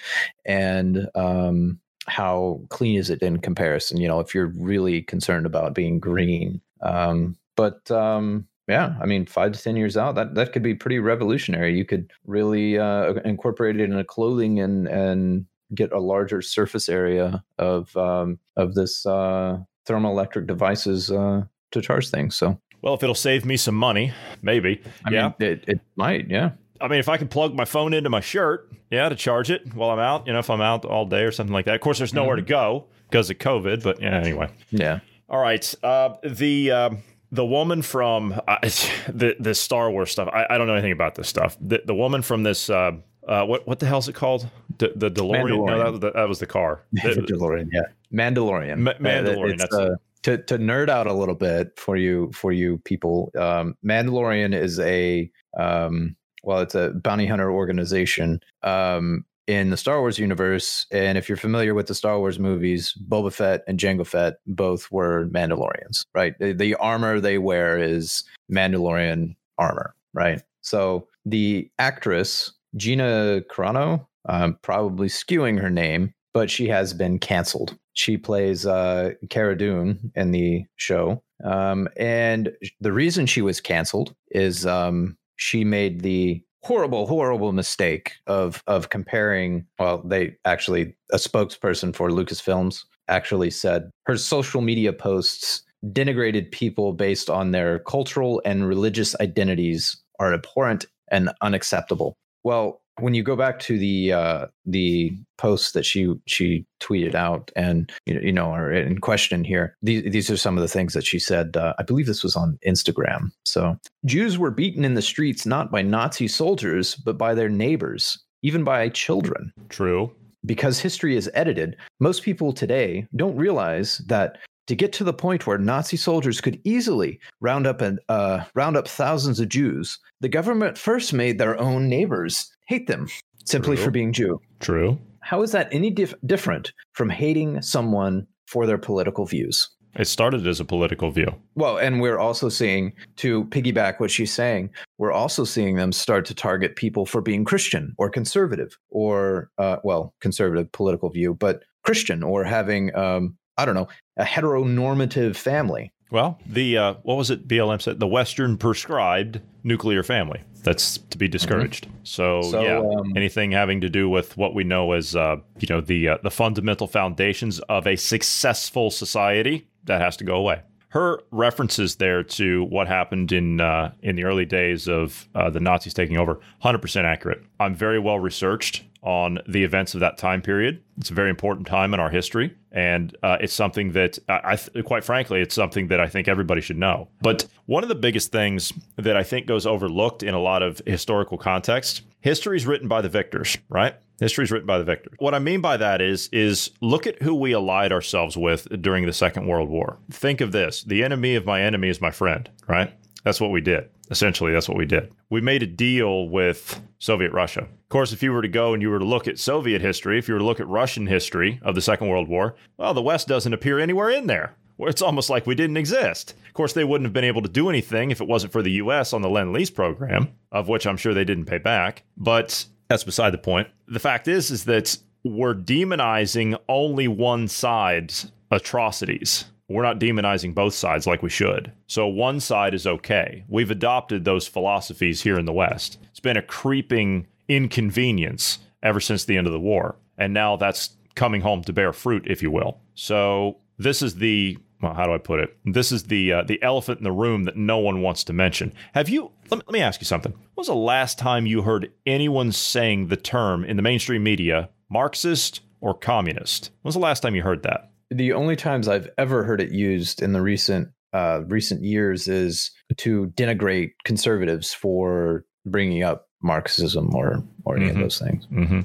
and 0.46 1.08
um, 1.14 1.78
how 2.06 2.60
clean 2.70 2.98
is 2.98 3.10
it 3.10 3.22
in 3.22 3.38
comparison? 3.38 4.00
You 4.00 4.08
know, 4.08 4.20
if 4.20 4.34
you're 4.34 4.52
really 4.56 5.02
concerned 5.02 5.46
about 5.46 5.74
being 5.74 6.00
green. 6.00 6.60
Um, 6.80 7.36
but 7.54 7.90
um, 7.90 8.48
yeah, 8.68 8.94
I 9.00 9.06
mean, 9.06 9.26
five 9.26 9.52
to 9.52 9.62
ten 9.62 9.76
years 9.76 9.96
out, 9.96 10.14
that 10.14 10.34
that 10.34 10.52
could 10.52 10.62
be 10.62 10.74
pretty 10.74 10.98
revolutionary. 10.98 11.76
You 11.76 11.84
could 11.84 12.10
really 12.26 12.78
uh, 12.78 13.14
incorporate 13.24 13.80
it 13.80 13.84
in 13.84 13.96
a 13.96 14.04
clothing 14.04 14.60
and 14.60 14.86
and 14.88 15.46
get 15.74 15.92
a 15.92 15.98
larger 15.98 16.42
surface 16.42 16.88
area 16.88 17.42
of 17.58 17.96
um, 17.96 18.38
of 18.56 18.74
this 18.74 19.04
uh, 19.06 19.58
thermoelectric 19.86 20.46
devices 20.46 21.10
uh, 21.10 21.44
to 21.72 21.80
charge 21.80 22.10
things. 22.10 22.36
So 22.36 22.58
Well, 22.82 22.94
if 22.94 23.02
it'll 23.02 23.14
save 23.14 23.44
me 23.44 23.56
some 23.56 23.74
money, 23.74 24.12
maybe. 24.42 24.82
I 25.04 25.10
yeah. 25.10 25.32
mean, 25.38 25.50
it, 25.50 25.64
it 25.68 25.80
might, 25.96 26.28
yeah. 26.28 26.50
I 26.80 26.88
mean, 26.88 26.98
if 26.98 27.08
I 27.08 27.16
can 27.16 27.28
plug 27.28 27.54
my 27.54 27.64
phone 27.64 27.94
into 27.94 28.10
my 28.10 28.20
shirt, 28.20 28.72
yeah, 28.90 29.08
to 29.08 29.14
charge 29.14 29.50
it 29.50 29.72
while 29.74 29.90
I'm 29.90 30.00
out, 30.00 30.26
you 30.26 30.32
know, 30.32 30.40
if 30.40 30.50
I'm 30.50 30.60
out 30.60 30.84
all 30.84 31.06
day 31.06 31.22
or 31.22 31.30
something 31.30 31.52
like 31.52 31.64
that. 31.66 31.76
Of 31.76 31.80
course, 31.80 31.98
there's 31.98 32.12
nowhere 32.12 32.36
to 32.36 32.42
go 32.42 32.86
because 33.08 33.30
of 33.30 33.38
COVID, 33.38 33.82
but 33.82 34.02
yeah, 34.02 34.18
anyway. 34.18 34.50
Yeah. 34.70 34.98
All 35.28 35.40
right. 35.40 35.74
Uh, 35.82 36.16
the 36.24 36.72
um 36.72 37.02
the 37.32 37.44
woman 37.44 37.82
from 37.82 38.38
uh, 38.46 38.58
the 39.08 39.34
the 39.40 39.54
Star 39.54 39.90
Wars 39.90 40.10
stuff. 40.12 40.28
I, 40.32 40.46
I 40.50 40.58
don't 40.58 40.66
know 40.66 40.74
anything 40.74 40.92
about 40.92 41.16
this 41.16 41.28
stuff. 41.28 41.56
The 41.60 41.82
the 41.84 41.94
woman 41.94 42.22
from 42.22 42.42
this. 42.44 42.70
Uh, 42.70 42.92
uh, 43.26 43.44
what 43.44 43.66
what 43.68 43.78
the 43.78 43.86
hell's 43.86 44.08
it 44.08 44.14
called? 44.14 44.48
The, 44.78 44.92
the 44.96 45.08
DeLorean? 45.08 45.48
No, 45.48 45.58
Mandalorian. 45.62 45.78
that 45.78 45.90
was 45.92 46.00
the, 46.00 46.10
that 46.12 46.28
was 46.28 46.38
the 46.40 46.46
car. 46.46 46.82
The- 46.92 47.22
DeLorean, 47.22 47.68
yeah. 47.72 47.82
Mandalorian. 48.12 48.78
Ma- 48.78 48.90
Uh, 48.90 48.94
Mandalorian, 48.98 49.52
it's, 49.54 49.62
that's 49.62 49.74
uh, 49.74 49.94
to 50.24 50.38
to 50.38 50.58
nerd 50.58 50.88
out 50.88 51.06
a 51.06 51.12
little 51.12 51.36
bit 51.36 51.78
for 51.78 51.96
you 51.96 52.30
for 52.32 52.50
you 52.52 52.78
people. 52.78 53.30
Um, 53.38 53.76
Mandalorian 53.84 54.52
is 54.54 54.78
a 54.80 55.30
um, 55.56 56.16
well, 56.42 56.58
it's 56.60 56.74
a 56.74 56.90
bounty 56.90 57.26
hunter 57.26 57.50
organization 57.52 58.40
um, 58.64 59.24
in 59.52 59.70
the 59.70 59.76
Star 59.76 60.00
Wars 60.00 60.18
universe. 60.18 60.86
And 60.90 61.18
if 61.18 61.28
you're 61.28 61.36
familiar 61.36 61.74
with 61.74 61.86
the 61.86 61.94
Star 61.94 62.18
Wars 62.18 62.38
movies, 62.38 62.96
Boba 63.08 63.32
Fett 63.32 63.62
and 63.68 63.78
Jango 63.78 64.06
Fett 64.06 64.34
both 64.46 64.90
were 64.90 65.26
Mandalorians, 65.26 66.04
right? 66.14 66.34
The, 66.38 66.52
the 66.52 66.74
armor 66.76 67.20
they 67.20 67.38
wear 67.38 67.78
is 67.78 68.24
Mandalorian 68.50 69.36
armor, 69.58 69.94
right? 70.14 70.42
So 70.62 71.08
the 71.26 71.70
actress 71.78 72.52
Gina 72.76 73.42
Carano, 73.50 74.06
um, 74.28 74.58
probably 74.62 75.08
skewing 75.08 75.60
her 75.60 75.70
name, 75.70 76.14
but 76.32 76.50
she 76.50 76.68
has 76.68 76.94
been 76.94 77.18
canceled. 77.18 77.76
She 77.92 78.16
plays 78.16 78.64
uh, 78.64 79.10
Cara 79.28 79.56
Dune 79.58 80.12
in 80.14 80.30
the 80.30 80.64
show. 80.76 81.22
Um, 81.44 81.88
and 81.98 82.52
the 82.80 82.92
reason 82.92 83.26
she 83.26 83.42
was 83.42 83.60
canceled 83.60 84.14
is 84.30 84.64
um, 84.64 85.18
she 85.36 85.64
made 85.64 86.00
the 86.00 86.42
horrible, 86.64 87.06
horrible 87.06 87.52
mistake 87.52 88.14
of 88.26 88.62
of 88.66 88.90
comparing. 88.90 89.66
Well, 89.78 90.02
they 90.04 90.36
actually 90.44 90.94
a 91.12 91.16
spokesperson 91.16 91.94
for 91.94 92.10
Lucasfilms 92.10 92.84
actually 93.08 93.50
said 93.50 93.90
her 94.06 94.16
social 94.16 94.60
media 94.60 94.92
posts 94.92 95.62
denigrated 95.84 96.52
people 96.52 96.92
based 96.92 97.28
on 97.28 97.50
their 97.50 97.80
cultural 97.80 98.40
and 98.44 98.66
religious 98.66 99.16
identities 99.20 100.00
are 100.20 100.32
abhorrent 100.32 100.86
and 101.10 101.30
unacceptable. 101.40 102.14
Well, 102.44 102.81
when 103.00 103.14
you 103.14 103.22
go 103.22 103.36
back 103.36 103.58
to 103.60 103.78
the 103.78 104.12
uh, 104.12 104.46
the 104.66 105.16
posts 105.38 105.72
that 105.72 105.84
she 105.84 106.14
she 106.26 106.66
tweeted 106.80 107.14
out 107.14 107.50
and 107.56 107.90
you 108.06 108.14
know, 108.14 108.20
you 108.20 108.32
know 108.32 108.52
are 108.52 108.72
in 108.72 109.00
question 109.00 109.44
here, 109.44 109.76
these 109.82 110.10
these 110.10 110.30
are 110.30 110.36
some 110.36 110.56
of 110.56 110.62
the 110.62 110.68
things 110.68 110.94
that 110.94 111.06
she 111.06 111.18
said. 111.18 111.56
Uh, 111.56 111.74
I 111.78 111.82
believe 111.82 112.06
this 112.06 112.22
was 112.22 112.36
on 112.36 112.58
Instagram. 112.66 113.30
So 113.44 113.76
Jews 114.04 114.38
were 114.38 114.50
beaten 114.50 114.84
in 114.84 114.94
the 114.94 115.02
streets 115.02 115.46
not 115.46 115.70
by 115.70 115.82
Nazi 115.82 116.28
soldiers 116.28 116.94
but 116.96 117.16
by 117.18 117.34
their 117.34 117.48
neighbors, 117.48 118.18
even 118.42 118.64
by 118.64 118.88
children 118.90 119.52
True. 119.68 120.12
because 120.44 120.78
history 120.78 121.16
is 121.16 121.30
edited, 121.34 121.76
most 121.98 122.22
people 122.22 122.52
today 122.52 123.06
don't 123.16 123.36
realize 123.36 123.98
that 124.06 124.38
to 124.68 124.76
get 124.76 124.92
to 124.92 125.04
the 125.04 125.12
point 125.12 125.46
where 125.46 125.58
Nazi 125.58 125.96
soldiers 125.96 126.40
could 126.40 126.60
easily 126.64 127.18
round 127.40 127.66
up 127.66 127.80
and 127.80 127.98
uh, 128.08 128.44
round 128.54 128.76
up 128.76 128.86
thousands 128.86 129.40
of 129.40 129.48
Jews, 129.48 129.98
the 130.20 130.28
government 130.28 130.78
first 130.78 131.12
made 131.12 131.38
their 131.38 131.58
own 131.58 131.88
neighbors 131.88 132.51
hate 132.66 132.86
them 132.86 133.08
simply 133.44 133.76
True. 133.76 133.84
for 133.84 133.90
being 133.90 134.12
Jew. 134.12 134.40
True. 134.60 134.98
How 135.20 135.42
is 135.42 135.52
that 135.52 135.68
any 135.72 135.90
dif- 135.90 136.14
different 136.26 136.72
from 136.92 137.10
hating 137.10 137.62
someone 137.62 138.26
for 138.46 138.66
their 138.66 138.78
political 138.78 139.24
views? 139.24 139.70
It 139.94 140.06
started 140.06 140.46
as 140.46 140.58
a 140.58 140.64
political 140.64 141.10
view. 141.10 141.34
Well, 141.54 141.76
and 141.76 142.00
we're 142.00 142.18
also 142.18 142.48
seeing, 142.48 142.94
to 143.16 143.44
piggyback 143.46 144.00
what 144.00 144.10
she's 144.10 144.32
saying, 144.32 144.70
we're 144.96 145.12
also 145.12 145.44
seeing 145.44 145.76
them 145.76 145.92
start 145.92 146.24
to 146.26 146.34
target 146.34 146.76
people 146.76 147.04
for 147.04 147.20
being 147.20 147.44
Christian 147.44 147.94
or 147.98 148.08
conservative 148.08 148.78
or, 148.88 149.50
uh, 149.58 149.76
well, 149.84 150.14
conservative 150.20 150.72
political 150.72 151.10
view, 151.10 151.34
but 151.34 151.62
Christian 151.84 152.22
or 152.22 152.42
having, 152.42 152.94
um, 152.96 153.36
I 153.58 153.66
don't 153.66 153.74
know, 153.74 153.88
a 154.16 154.24
heteronormative 154.24 155.36
family. 155.36 155.92
Well, 156.10 156.38
the 156.46 156.76
uh, 156.76 156.94
what 157.04 157.16
was 157.16 157.30
it? 157.30 157.48
BLM 157.48 157.80
said 157.80 157.98
the 157.98 158.06
Western 158.06 158.58
prescribed 158.58 159.40
nuclear 159.64 160.02
family. 160.02 160.42
That's 160.62 160.98
to 160.98 161.18
be 161.18 161.28
discouraged. 161.28 161.88
So, 162.04 162.42
So, 162.42 162.62
yeah, 162.62 162.78
um, 162.78 163.12
anything 163.16 163.50
having 163.50 163.80
to 163.80 163.88
do 163.88 164.08
with 164.08 164.36
what 164.36 164.54
we 164.54 164.64
know 164.64 164.92
as 164.92 165.16
uh, 165.16 165.36
you 165.58 165.66
know 165.68 165.80
the 165.80 166.08
uh, 166.08 166.18
the 166.22 166.30
fundamental 166.30 166.86
foundations 166.86 167.58
of 167.60 167.86
a 167.86 167.96
successful 167.96 168.90
society 168.90 169.66
that 169.84 170.00
has 170.00 170.16
to 170.18 170.24
go 170.24 170.36
away. 170.36 170.62
Her 170.88 171.20
references 171.30 171.96
there 171.96 172.22
to 172.22 172.64
what 172.64 172.86
happened 172.86 173.32
in 173.32 173.60
uh, 173.60 173.92
in 174.02 174.14
the 174.14 174.24
early 174.24 174.44
days 174.44 174.88
of 174.88 175.28
uh, 175.34 175.50
the 175.50 175.60
Nazis 175.60 175.94
taking 175.94 176.16
over, 176.16 176.38
hundred 176.60 176.82
percent 176.82 177.06
accurate. 177.06 177.42
I'm 177.58 177.74
very 177.74 177.98
well 177.98 178.18
researched 178.18 178.84
on 179.02 179.38
the 179.48 179.64
events 179.64 179.94
of 179.94 180.00
that 180.00 180.16
time 180.16 180.40
period. 180.40 180.82
It's 180.98 181.10
a 181.10 181.14
very 181.14 181.30
important 181.30 181.66
time 181.66 181.92
in 181.92 182.00
our 182.00 182.10
history, 182.10 182.54
and 182.70 183.16
uh, 183.22 183.38
it's 183.40 183.52
something 183.52 183.92
that 183.92 184.18
I, 184.28 184.56
th- 184.56 184.84
quite 184.84 185.04
frankly, 185.04 185.40
it's 185.40 185.54
something 185.54 185.88
that 185.88 186.00
I 186.00 186.08
think 186.08 186.28
everybody 186.28 186.60
should 186.60 186.78
know. 186.78 187.08
But 187.20 187.46
one 187.66 187.82
of 187.82 187.88
the 187.88 187.94
biggest 187.94 188.30
things 188.30 188.72
that 188.96 189.16
I 189.16 189.22
think 189.22 189.46
goes 189.46 189.66
overlooked 189.66 190.22
in 190.22 190.34
a 190.34 190.40
lot 190.40 190.62
of 190.62 190.80
historical 190.86 191.36
context, 191.36 192.02
history 192.20 192.56
is 192.56 192.66
written 192.66 192.88
by 192.88 193.00
the 193.00 193.08
victors, 193.08 193.58
right? 193.68 193.96
History 194.20 194.44
is 194.44 194.52
written 194.52 194.66
by 194.66 194.78
the 194.78 194.84
victors. 194.84 195.14
What 195.18 195.34
I 195.34 195.40
mean 195.40 195.60
by 195.60 195.76
that 195.78 196.00
is, 196.00 196.28
is 196.32 196.70
look 196.80 197.08
at 197.08 197.20
who 197.22 197.34
we 197.34 197.52
allied 197.52 197.90
ourselves 197.90 198.36
with 198.36 198.68
during 198.80 199.06
the 199.06 199.12
Second 199.12 199.48
World 199.48 199.68
War. 199.68 199.98
Think 200.10 200.40
of 200.40 200.52
this: 200.52 200.84
the 200.84 201.02
enemy 201.02 201.34
of 201.34 201.44
my 201.44 201.60
enemy 201.60 201.88
is 201.88 202.00
my 202.00 202.12
friend, 202.12 202.48
right? 202.68 202.92
That's 203.24 203.40
what 203.40 203.50
we 203.50 203.60
did. 203.60 203.88
Essentially, 204.12 204.52
that's 204.52 204.68
what 204.68 204.76
we 204.76 204.84
did. 204.84 205.10
We 205.30 205.40
made 205.40 205.62
a 205.62 205.66
deal 205.66 206.28
with 206.28 206.82
Soviet 206.98 207.32
Russia. 207.32 207.62
Of 207.62 207.88
course, 207.88 208.12
if 208.12 208.22
you 208.22 208.30
were 208.30 208.42
to 208.42 208.48
go 208.48 208.74
and 208.74 208.82
you 208.82 208.90
were 208.90 208.98
to 208.98 209.04
look 209.06 209.26
at 209.26 209.38
Soviet 209.38 209.80
history, 209.80 210.18
if 210.18 210.28
you 210.28 210.34
were 210.34 210.40
to 210.40 210.44
look 210.44 210.60
at 210.60 210.68
Russian 210.68 211.06
history 211.06 211.58
of 211.62 211.74
the 211.74 211.80
Second 211.80 212.08
World 212.08 212.28
War, 212.28 212.54
well, 212.76 212.92
the 212.92 213.00
West 213.00 213.26
doesn't 213.26 213.54
appear 213.54 213.78
anywhere 213.78 214.10
in 214.10 214.26
there. 214.26 214.54
It's 214.78 215.00
almost 215.00 215.30
like 215.30 215.46
we 215.46 215.54
didn't 215.54 215.78
exist. 215.78 216.34
Of 216.46 216.52
course, 216.52 216.74
they 216.74 216.84
wouldn't 216.84 217.06
have 217.06 217.14
been 217.14 217.24
able 217.24 217.40
to 217.40 217.48
do 217.48 217.70
anything 217.70 218.10
if 218.10 218.20
it 218.20 218.28
wasn't 218.28 218.52
for 218.52 218.62
the 218.62 218.72
U.S. 218.72 219.14
on 219.14 219.22
the 219.22 219.30
Lend 219.30 219.54
Lease 219.54 219.70
program, 219.70 220.28
of 220.50 220.68
which 220.68 220.86
I'm 220.86 220.98
sure 220.98 221.14
they 221.14 221.24
didn't 221.24 221.46
pay 221.46 221.58
back. 221.58 222.02
But 222.18 222.66
that's 222.88 223.04
beside 223.04 223.30
the 223.30 223.38
point. 223.38 223.68
The 223.88 223.98
fact 223.98 224.28
is, 224.28 224.50
is 224.50 224.64
that 224.64 224.98
we're 225.24 225.54
demonizing 225.54 226.58
only 226.68 227.08
one 227.08 227.48
side's 227.48 228.30
atrocities. 228.50 229.46
We're 229.72 229.82
not 229.82 229.98
demonizing 229.98 230.54
both 230.54 230.74
sides 230.74 231.06
like 231.06 231.22
we 231.22 231.30
should. 231.30 231.72
So 231.86 232.06
one 232.06 232.40
side 232.40 232.74
is 232.74 232.86
okay. 232.86 233.44
We've 233.48 233.70
adopted 233.70 234.24
those 234.24 234.46
philosophies 234.46 235.22
here 235.22 235.38
in 235.38 235.46
the 235.46 235.52
West. 235.52 235.98
It's 236.10 236.20
been 236.20 236.36
a 236.36 236.42
creeping 236.42 237.26
inconvenience 237.48 238.58
ever 238.82 239.00
since 239.00 239.24
the 239.24 239.36
end 239.36 239.46
of 239.46 239.52
the 239.52 239.60
war. 239.60 239.96
And 240.18 240.34
now 240.34 240.56
that's 240.56 240.96
coming 241.14 241.40
home 241.40 241.62
to 241.64 241.72
bear 241.72 241.92
fruit, 241.92 242.24
if 242.26 242.42
you 242.42 242.50
will. 242.50 242.80
So 242.94 243.58
this 243.78 244.02
is 244.02 244.16
the 244.16 244.58
well, 244.80 244.94
how 244.94 245.06
do 245.06 245.14
I 245.14 245.18
put 245.18 245.38
it? 245.38 245.56
This 245.64 245.92
is 245.92 246.04
the 246.04 246.32
uh, 246.32 246.42
the 246.42 246.60
elephant 246.60 246.98
in 246.98 247.04
the 247.04 247.12
room 247.12 247.44
that 247.44 247.56
no 247.56 247.78
one 247.78 248.02
wants 248.02 248.24
to 248.24 248.32
mention. 248.32 248.72
Have 248.94 249.08
you? 249.08 249.30
Let 249.48 249.58
me, 249.58 249.62
let 249.66 249.72
me 249.72 249.80
ask 249.80 250.00
you 250.00 250.06
something. 250.06 250.32
When 250.32 250.40
was 250.56 250.66
the 250.66 250.74
last 250.74 251.18
time 251.18 251.46
you 251.46 251.62
heard 251.62 251.92
anyone 252.04 252.50
saying 252.50 253.06
the 253.06 253.16
term 253.16 253.64
in 253.64 253.76
the 253.76 253.82
mainstream 253.82 254.24
media 254.24 254.70
Marxist 254.90 255.60
or 255.80 255.94
communist? 255.94 256.70
When 256.82 256.88
was 256.88 256.96
the 256.96 257.00
last 257.00 257.20
time 257.20 257.36
you 257.36 257.42
heard 257.42 257.62
that? 257.62 257.91
The 258.12 258.32
only 258.32 258.56
times 258.56 258.88
I've 258.88 259.08
ever 259.18 259.44
heard 259.44 259.60
it 259.60 259.72
used 259.72 260.22
in 260.22 260.32
the 260.32 260.40
recent 260.42 260.88
uh, 261.12 261.42
recent 261.46 261.82
years 261.84 262.26
is 262.26 262.70
to 262.96 263.26
denigrate 263.36 263.90
conservatives 264.04 264.72
for 264.72 265.44
bringing 265.66 266.02
up 266.02 266.26
Marxism 266.42 267.14
or 267.14 267.44
or 267.64 267.76
any 267.76 267.86
Mhm. 267.86 267.90
of 267.90 267.96
those 267.98 268.18
things. 268.18 268.44
hmm 268.46 268.80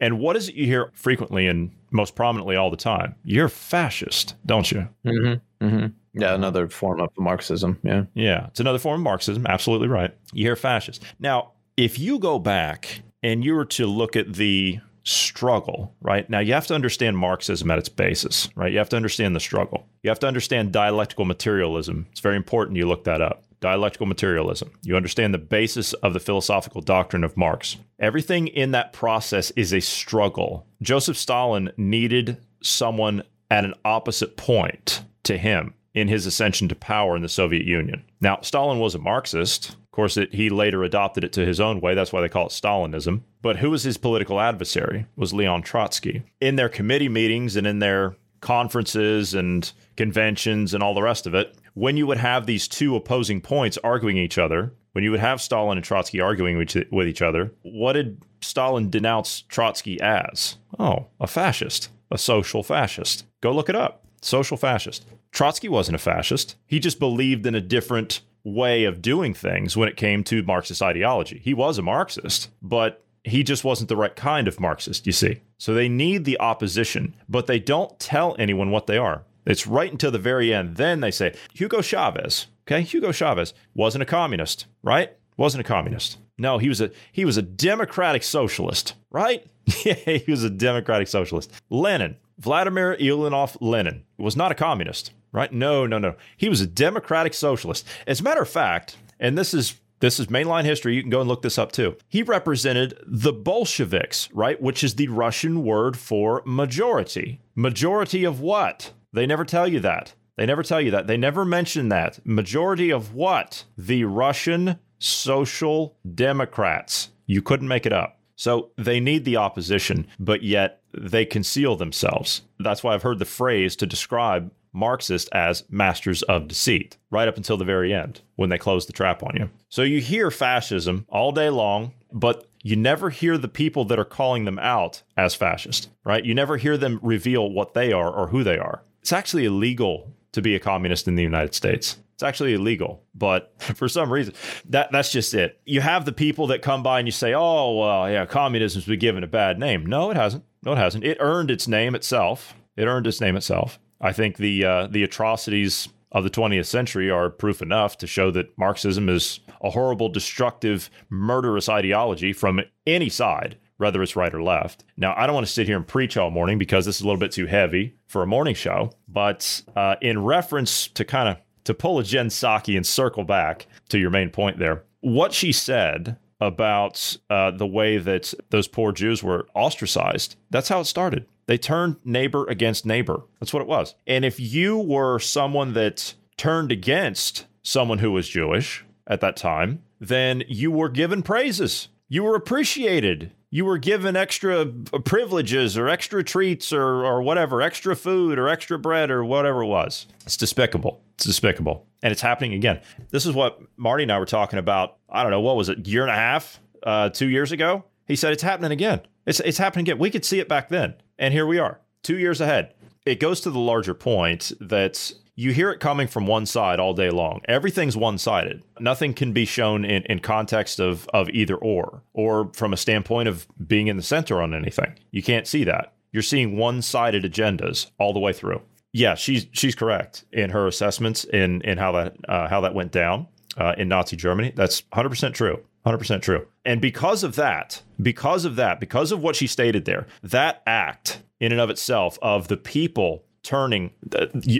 And 0.00 0.18
what 0.18 0.36
is 0.36 0.48
it 0.48 0.54
you 0.54 0.66
hear 0.66 0.90
frequently 0.94 1.46
and 1.48 1.70
most 1.90 2.14
prominently 2.14 2.56
all 2.56 2.70
the 2.70 2.76
time? 2.76 3.14
You're 3.24 3.48
fascist, 3.50 4.34
don't 4.46 4.70
you? 4.72 4.88
Mm-hmm. 5.04 5.64
Mm-hmm. 5.66 5.86
Yeah, 6.20 6.34
another 6.34 6.68
form 6.68 7.00
of 7.00 7.10
Marxism. 7.18 7.78
Yeah. 7.82 8.04
Yeah, 8.14 8.46
it's 8.46 8.60
another 8.60 8.78
form 8.78 9.00
of 9.00 9.04
Marxism. 9.04 9.44
Absolutely 9.46 9.88
right. 9.88 10.14
You 10.32 10.44
hear 10.44 10.56
fascist. 10.56 11.02
Now, 11.18 11.52
if 11.76 11.98
you 11.98 12.18
go 12.20 12.38
back 12.38 13.02
and 13.22 13.44
you 13.44 13.54
were 13.54 13.64
to 13.66 13.86
look 13.86 14.14
at 14.16 14.34
the 14.34 14.78
struggle, 15.04 15.94
right? 16.00 16.28
Now, 16.28 16.40
you 16.40 16.54
have 16.54 16.66
to 16.68 16.74
understand 16.74 17.16
Marxism 17.16 17.70
at 17.70 17.78
its 17.78 17.88
basis, 17.88 18.48
right? 18.56 18.72
You 18.72 18.78
have 18.78 18.88
to 18.88 18.96
understand 18.96 19.36
the 19.36 19.40
struggle. 19.40 19.86
You 20.02 20.10
have 20.10 20.18
to 20.20 20.26
understand 20.26 20.72
dialectical 20.72 21.24
materialism. 21.24 22.06
It's 22.10 22.20
very 22.20 22.36
important 22.36 22.78
you 22.78 22.88
look 22.88 23.04
that 23.04 23.20
up. 23.20 23.44
Dialectical 23.60 24.06
materialism. 24.06 24.70
You 24.82 24.96
understand 24.96 25.32
the 25.32 25.38
basis 25.38 25.92
of 25.94 26.12
the 26.12 26.20
philosophical 26.20 26.80
doctrine 26.80 27.24
of 27.24 27.36
Marx. 27.36 27.76
Everything 27.98 28.48
in 28.48 28.72
that 28.72 28.92
process 28.92 29.50
is 29.52 29.72
a 29.72 29.80
struggle. 29.80 30.66
Joseph 30.82 31.16
Stalin 31.16 31.70
needed 31.76 32.38
someone 32.62 33.22
at 33.50 33.64
an 33.64 33.74
opposite 33.84 34.36
point 34.36 35.02
to 35.22 35.38
him 35.38 35.74
in 35.94 36.08
his 36.08 36.26
ascension 36.26 36.68
to 36.68 36.74
power 36.74 37.14
in 37.14 37.22
the 37.22 37.28
Soviet 37.28 37.64
Union. 37.64 38.02
Now, 38.20 38.40
Stalin 38.42 38.80
was 38.80 38.94
a 38.94 38.98
Marxist. 38.98 39.76
Course, 39.94 40.16
it, 40.16 40.34
he 40.34 40.50
later 40.50 40.82
adopted 40.82 41.22
it 41.22 41.32
to 41.34 41.46
his 41.46 41.60
own 41.60 41.80
way. 41.80 41.94
That's 41.94 42.12
why 42.12 42.20
they 42.20 42.28
call 42.28 42.46
it 42.46 42.50
Stalinism. 42.50 43.20
But 43.42 43.58
who 43.58 43.70
was 43.70 43.84
his 43.84 43.96
political 43.96 44.40
adversary? 44.40 45.06
Was 45.14 45.32
Leon 45.32 45.62
Trotsky. 45.62 46.24
In 46.40 46.56
their 46.56 46.68
committee 46.68 47.08
meetings 47.08 47.54
and 47.54 47.64
in 47.64 47.78
their 47.78 48.16
conferences 48.40 49.34
and 49.34 49.70
conventions 49.96 50.74
and 50.74 50.82
all 50.82 50.94
the 50.94 51.02
rest 51.02 51.28
of 51.28 51.34
it, 51.34 51.56
when 51.74 51.96
you 51.96 52.08
would 52.08 52.18
have 52.18 52.44
these 52.44 52.66
two 52.66 52.96
opposing 52.96 53.40
points 53.40 53.78
arguing 53.84 54.16
each 54.16 54.36
other, 54.36 54.72
when 54.94 55.04
you 55.04 55.12
would 55.12 55.20
have 55.20 55.40
Stalin 55.40 55.78
and 55.78 55.84
Trotsky 55.84 56.20
arguing 56.20 56.58
with 56.58 57.06
each 57.06 57.22
other, 57.22 57.52
what 57.62 57.92
did 57.92 58.20
Stalin 58.40 58.90
denounce 58.90 59.42
Trotsky 59.42 60.00
as? 60.00 60.56
Oh, 60.76 61.06
a 61.20 61.28
fascist, 61.28 61.88
a 62.10 62.18
social 62.18 62.64
fascist. 62.64 63.26
Go 63.40 63.52
look 63.52 63.68
it 63.68 63.76
up. 63.76 64.04
Social 64.22 64.56
fascist. 64.56 65.06
Trotsky 65.30 65.68
wasn't 65.68 65.94
a 65.94 65.98
fascist. 65.98 66.56
He 66.66 66.80
just 66.80 66.98
believed 66.98 67.46
in 67.46 67.54
a 67.54 67.60
different 67.60 68.22
way 68.44 68.84
of 68.84 69.02
doing 69.02 69.34
things 69.34 69.76
when 69.76 69.88
it 69.88 69.96
came 69.96 70.22
to 70.24 70.42
Marxist 70.42 70.82
ideology. 70.82 71.40
He 71.42 71.54
was 71.54 71.78
a 71.78 71.82
Marxist, 71.82 72.50
but 72.62 73.02
he 73.24 73.42
just 73.42 73.64
wasn't 73.64 73.88
the 73.88 73.96
right 73.96 74.14
kind 74.14 74.46
of 74.46 74.60
Marxist, 74.60 75.06
you 75.06 75.12
see. 75.12 75.40
So 75.58 75.72
they 75.72 75.88
need 75.88 76.24
the 76.24 76.38
opposition, 76.38 77.14
but 77.28 77.46
they 77.46 77.58
don't 77.58 77.98
tell 77.98 78.36
anyone 78.38 78.70
what 78.70 78.86
they 78.86 78.98
are. 78.98 79.24
It's 79.46 79.66
right 79.66 79.90
until 79.90 80.10
the 80.10 80.18
very 80.18 80.52
end. 80.52 80.76
Then 80.76 81.00
they 81.00 81.10
say, 81.10 81.34
Hugo 81.54 81.80
Chavez, 81.80 82.46
okay, 82.66 82.82
Hugo 82.82 83.12
Chavez 83.12 83.54
wasn't 83.74 84.02
a 84.02 84.06
communist, 84.06 84.66
right? 84.82 85.16
Wasn't 85.36 85.60
a 85.60 85.68
communist. 85.68 86.18
No, 86.36 86.58
he 86.58 86.68
was 86.68 86.80
a 86.80 86.90
he 87.12 87.24
was 87.24 87.36
a 87.36 87.42
democratic 87.42 88.22
socialist, 88.22 88.94
right? 89.10 89.46
yeah, 89.84 89.94
he 89.94 90.30
was 90.30 90.42
a 90.42 90.50
democratic 90.50 91.08
socialist. 91.08 91.50
Lenin, 91.70 92.16
Vladimir 92.38 92.96
Ilyinov 92.96 93.56
Lenin, 93.60 94.04
was 94.18 94.36
not 94.36 94.50
a 94.50 94.54
communist, 94.54 95.12
right? 95.34 95.52
No, 95.52 95.84
no, 95.84 95.98
no. 95.98 96.14
He 96.36 96.48
was 96.48 96.62
a 96.62 96.66
democratic 96.66 97.34
socialist. 97.34 97.86
As 98.06 98.20
a 98.20 98.22
matter 98.22 98.40
of 98.40 98.48
fact, 98.48 98.96
and 99.20 99.36
this 99.36 99.52
is 99.52 99.74
this 100.00 100.20
is 100.20 100.26
mainline 100.26 100.64
history. 100.64 100.94
You 100.94 101.02
can 101.02 101.10
go 101.10 101.20
and 101.20 101.28
look 101.28 101.42
this 101.42 101.58
up 101.58 101.72
too. 101.72 101.96
He 102.08 102.22
represented 102.22 102.98
the 103.06 103.32
Bolsheviks, 103.32 104.28
right? 104.32 104.60
Which 104.60 104.84
is 104.84 104.94
the 104.94 105.08
Russian 105.08 105.64
word 105.64 105.96
for 105.96 106.42
majority. 106.44 107.40
Majority 107.54 108.24
of 108.24 108.40
what? 108.40 108.92
They 109.12 109.26
never 109.26 109.44
tell 109.44 109.66
you 109.66 109.80
that. 109.80 110.14
They 110.36 110.46
never 110.46 110.62
tell 110.62 110.80
you 110.80 110.90
that. 110.90 111.06
They 111.06 111.16
never 111.16 111.44
mention 111.44 111.88
that. 111.88 112.24
Majority 112.26 112.90
of 112.90 113.14
what? 113.14 113.64
The 113.78 114.04
Russian 114.04 114.78
Social 114.98 115.96
Democrats. 116.14 117.10
You 117.26 117.40
couldn't 117.40 117.68
make 117.68 117.86
it 117.86 117.92
up. 117.92 118.18
So 118.36 118.70
they 118.76 119.00
need 119.00 119.24
the 119.24 119.36
opposition, 119.36 120.06
but 120.18 120.42
yet 120.42 120.82
they 120.92 121.24
conceal 121.24 121.76
themselves. 121.76 122.42
That's 122.58 122.82
why 122.82 122.94
I've 122.94 123.02
heard 123.02 123.20
the 123.20 123.24
phrase 123.24 123.76
to 123.76 123.86
describe 123.86 124.50
Marxists 124.74 125.30
as 125.32 125.64
masters 125.70 126.22
of 126.24 126.48
deceit, 126.48 126.98
right 127.10 127.28
up 127.28 127.36
until 127.36 127.56
the 127.56 127.64
very 127.64 127.94
end 127.94 128.20
when 128.36 128.50
they 128.50 128.58
close 128.58 128.86
the 128.86 128.92
trap 128.92 129.22
on 129.22 129.36
you. 129.36 129.48
So 129.68 129.82
you 129.82 130.00
hear 130.00 130.30
fascism 130.30 131.06
all 131.08 131.32
day 131.32 131.48
long, 131.48 131.92
but 132.12 132.46
you 132.62 132.76
never 132.76 133.10
hear 133.10 133.38
the 133.38 133.48
people 133.48 133.84
that 133.86 133.98
are 133.98 134.04
calling 134.04 134.44
them 134.46 134.58
out 134.58 135.02
as 135.16 135.34
fascist, 135.34 135.90
right? 136.04 136.24
You 136.24 136.34
never 136.34 136.56
hear 136.56 136.76
them 136.76 136.98
reveal 137.02 137.50
what 137.50 137.74
they 137.74 137.92
are 137.92 138.10
or 138.10 138.28
who 138.28 138.42
they 138.42 138.58
are. 138.58 138.82
It's 139.00 139.12
actually 139.12 139.44
illegal 139.44 140.12
to 140.32 140.42
be 140.42 140.54
a 140.54 140.60
communist 140.60 141.06
in 141.06 141.14
the 141.14 141.22
United 141.22 141.54
States. 141.54 141.98
It's 142.14 142.22
actually 142.22 142.54
illegal, 142.54 143.02
but 143.14 143.52
for 143.58 143.88
some 143.88 144.12
reason, 144.12 144.34
that 144.70 144.90
that's 144.92 145.12
just 145.12 145.34
it. 145.34 145.60
You 145.64 145.80
have 145.80 146.04
the 146.04 146.12
people 146.12 146.46
that 146.48 146.62
come 146.62 146.82
by 146.82 146.98
and 147.00 147.08
you 147.08 147.12
say, 147.12 147.34
"Oh, 147.34 147.76
well, 147.76 148.10
yeah, 148.10 148.24
communism's 148.24 148.86
been 148.86 148.98
given 148.98 149.24
a 149.24 149.28
bad 149.28 149.58
name." 149.58 149.84
No, 149.84 150.10
it 150.10 150.16
hasn't. 150.16 150.44
No, 150.62 150.72
it 150.72 150.78
hasn't. 150.78 151.04
It 151.04 151.18
earned 151.20 151.50
its 151.50 151.68
name 151.68 151.94
itself. 151.94 152.54
It 152.76 152.86
earned 152.86 153.06
its 153.06 153.20
name 153.20 153.36
itself. 153.36 153.78
I 154.04 154.12
think 154.12 154.36
the 154.36 154.64
uh, 154.64 154.86
the 154.86 155.02
atrocities 155.02 155.88
of 156.12 156.24
the 156.24 156.30
20th 156.30 156.66
century 156.66 157.10
are 157.10 157.30
proof 157.30 157.62
enough 157.62 157.96
to 157.98 158.06
show 158.06 158.30
that 158.30 158.56
Marxism 158.56 159.08
is 159.08 159.40
a 159.62 159.70
horrible, 159.70 160.10
destructive, 160.10 160.90
murderous 161.08 161.68
ideology 161.68 162.32
from 162.32 162.60
any 162.86 163.08
side, 163.08 163.56
whether 163.78 164.02
it's 164.02 164.14
right 164.14 164.32
or 164.32 164.42
left. 164.42 164.84
Now, 164.96 165.14
I 165.16 165.26
don't 165.26 165.34
want 165.34 165.46
to 165.46 165.52
sit 165.52 165.66
here 165.66 165.76
and 165.76 165.86
preach 165.86 166.16
all 166.18 166.30
morning 166.30 166.58
because 166.58 166.84
this 166.84 166.96
is 166.96 167.00
a 167.00 167.06
little 167.06 167.18
bit 167.18 167.32
too 167.32 167.46
heavy 167.46 167.96
for 168.06 168.22
a 168.22 168.26
morning 168.26 168.54
show, 168.54 168.92
but 169.08 169.62
uh, 169.74 169.96
in 170.02 170.22
reference 170.22 170.86
to 170.88 171.04
kind 171.04 171.30
of 171.30 171.38
to 171.64 171.72
pull 171.72 171.98
a 171.98 172.04
Jen 172.04 172.28
Psaki 172.28 172.76
and 172.76 172.86
circle 172.86 173.24
back 173.24 173.66
to 173.88 173.98
your 173.98 174.10
main 174.10 174.28
point 174.28 174.58
there, 174.58 174.84
what 175.00 175.32
she 175.32 175.50
said 175.50 176.18
about 176.40 177.16
uh, 177.30 177.50
the 177.52 177.66
way 177.66 177.96
that 177.96 178.34
those 178.50 178.68
poor 178.68 178.92
Jews 178.92 179.22
were 179.22 179.48
ostracized, 179.54 180.36
that's 180.50 180.68
how 180.68 180.80
it 180.80 180.84
started. 180.84 181.26
They 181.46 181.58
turned 181.58 181.96
neighbor 182.04 182.46
against 182.46 182.86
neighbor. 182.86 183.22
That's 183.40 183.52
what 183.52 183.62
it 183.62 183.68
was. 183.68 183.94
And 184.06 184.24
if 184.24 184.40
you 184.40 184.78
were 184.78 185.18
someone 185.18 185.74
that 185.74 186.14
turned 186.36 186.72
against 186.72 187.46
someone 187.62 187.98
who 187.98 188.12
was 188.12 188.28
Jewish 188.28 188.84
at 189.06 189.20
that 189.20 189.36
time, 189.36 189.82
then 190.00 190.42
you 190.48 190.70
were 190.70 190.88
given 190.88 191.22
praises. 191.22 191.88
You 192.08 192.22
were 192.22 192.34
appreciated. 192.34 193.32
You 193.50 193.64
were 193.64 193.78
given 193.78 194.16
extra 194.16 194.66
privileges 194.66 195.78
or 195.78 195.88
extra 195.88 196.24
treats 196.24 196.72
or, 196.72 197.04
or 197.04 197.22
whatever, 197.22 197.62
extra 197.62 197.94
food 197.94 198.38
or 198.38 198.48
extra 198.48 198.78
bread 198.78 199.10
or 199.10 199.24
whatever 199.24 199.62
it 199.62 199.66
was. 199.66 200.06
It's 200.24 200.36
despicable. 200.36 201.00
It's 201.14 201.24
despicable. 201.24 201.86
And 202.02 202.10
it's 202.10 202.20
happening 202.20 202.54
again. 202.54 202.80
This 203.10 203.26
is 203.26 203.32
what 203.32 203.60
Marty 203.76 204.02
and 204.02 204.12
I 204.12 204.18
were 204.18 204.26
talking 204.26 204.58
about. 204.58 204.96
I 205.08 205.22
don't 205.22 205.30
know, 205.30 205.40
what 205.40 205.56
was 205.56 205.68
it, 205.68 205.86
year 205.86 206.02
and 206.02 206.10
a 206.10 206.16
half, 206.16 206.58
uh, 206.82 207.10
two 207.10 207.28
years 207.28 207.52
ago? 207.52 207.84
He 208.06 208.16
said 208.16 208.32
it's 208.32 208.42
happening 208.42 208.72
again. 208.72 209.00
It's, 209.24 209.40
it's 209.40 209.58
happening 209.58 209.84
again. 209.84 209.98
We 209.98 210.10
could 210.10 210.24
see 210.24 210.40
it 210.40 210.48
back 210.48 210.68
then. 210.68 210.94
And 211.18 211.32
here 211.32 211.46
we 211.46 211.58
are, 211.58 211.80
two 212.02 212.18
years 212.18 212.40
ahead. 212.40 212.74
It 213.06 213.20
goes 213.20 213.40
to 213.42 213.50
the 213.50 213.58
larger 213.58 213.94
point 213.94 214.52
that 214.60 215.12
you 215.36 215.52
hear 215.52 215.70
it 215.70 215.80
coming 215.80 216.06
from 216.06 216.26
one 216.26 216.46
side 216.46 216.78
all 216.78 216.94
day 216.94 217.10
long. 217.10 217.40
Everything's 217.46 217.96
one 217.96 218.18
sided. 218.18 218.62
Nothing 218.78 219.14
can 219.14 219.32
be 219.32 219.44
shown 219.44 219.84
in, 219.84 220.02
in 220.04 220.20
context 220.20 220.78
of, 220.78 221.08
of 221.12 221.28
either 221.30 221.56
or, 221.56 222.02
or 222.12 222.50
from 222.54 222.72
a 222.72 222.76
standpoint 222.76 223.28
of 223.28 223.46
being 223.66 223.88
in 223.88 223.96
the 223.96 224.02
center 224.02 224.40
on 224.40 224.54
anything. 224.54 224.94
You 225.10 225.22
can't 225.22 225.46
see 225.46 225.64
that. 225.64 225.92
You're 226.12 226.22
seeing 226.22 226.56
one 226.56 226.82
sided 226.82 227.24
agendas 227.24 227.90
all 227.98 228.12
the 228.12 228.20
way 228.20 228.32
through. 228.32 228.62
Yeah, 228.92 229.16
she's 229.16 229.48
she's 229.50 229.74
correct 229.74 230.24
in 230.30 230.50
her 230.50 230.68
assessments 230.68 231.24
in 231.24 231.62
in 231.62 231.78
how 231.78 231.90
that 231.92 232.16
uh, 232.28 232.46
how 232.46 232.60
that 232.60 232.74
went 232.74 232.92
down 232.92 233.26
uh, 233.56 233.74
in 233.76 233.88
Nazi 233.88 234.14
Germany. 234.14 234.52
That's 234.54 234.84
100 234.90 235.08
percent 235.08 235.34
true. 235.34 235.64
100% 235.86 236.22
true. 236.22 236.46
And 236.64 236.80
because 236.80 237.22
of 237.22 237.36
that, 237.36 237.82
because 238.00 238.44
of 238.44 238.56
that, 238.56 238.80
because 238.80 239.12
of 239.12 239.22
what 239.22 239.36
she 239.36 239.46
stated 239.46 239.84
there, 239.84 240.06
that 240.22 240.62
act 240.66 241.22
in 241.40 241.52
and 241.52 241.60
of 241.60 241.70
itself 241.70 242.18
of 242.22 242.48
the 242.48 242.56
people 242.56 243.24
turning 243.42 243.90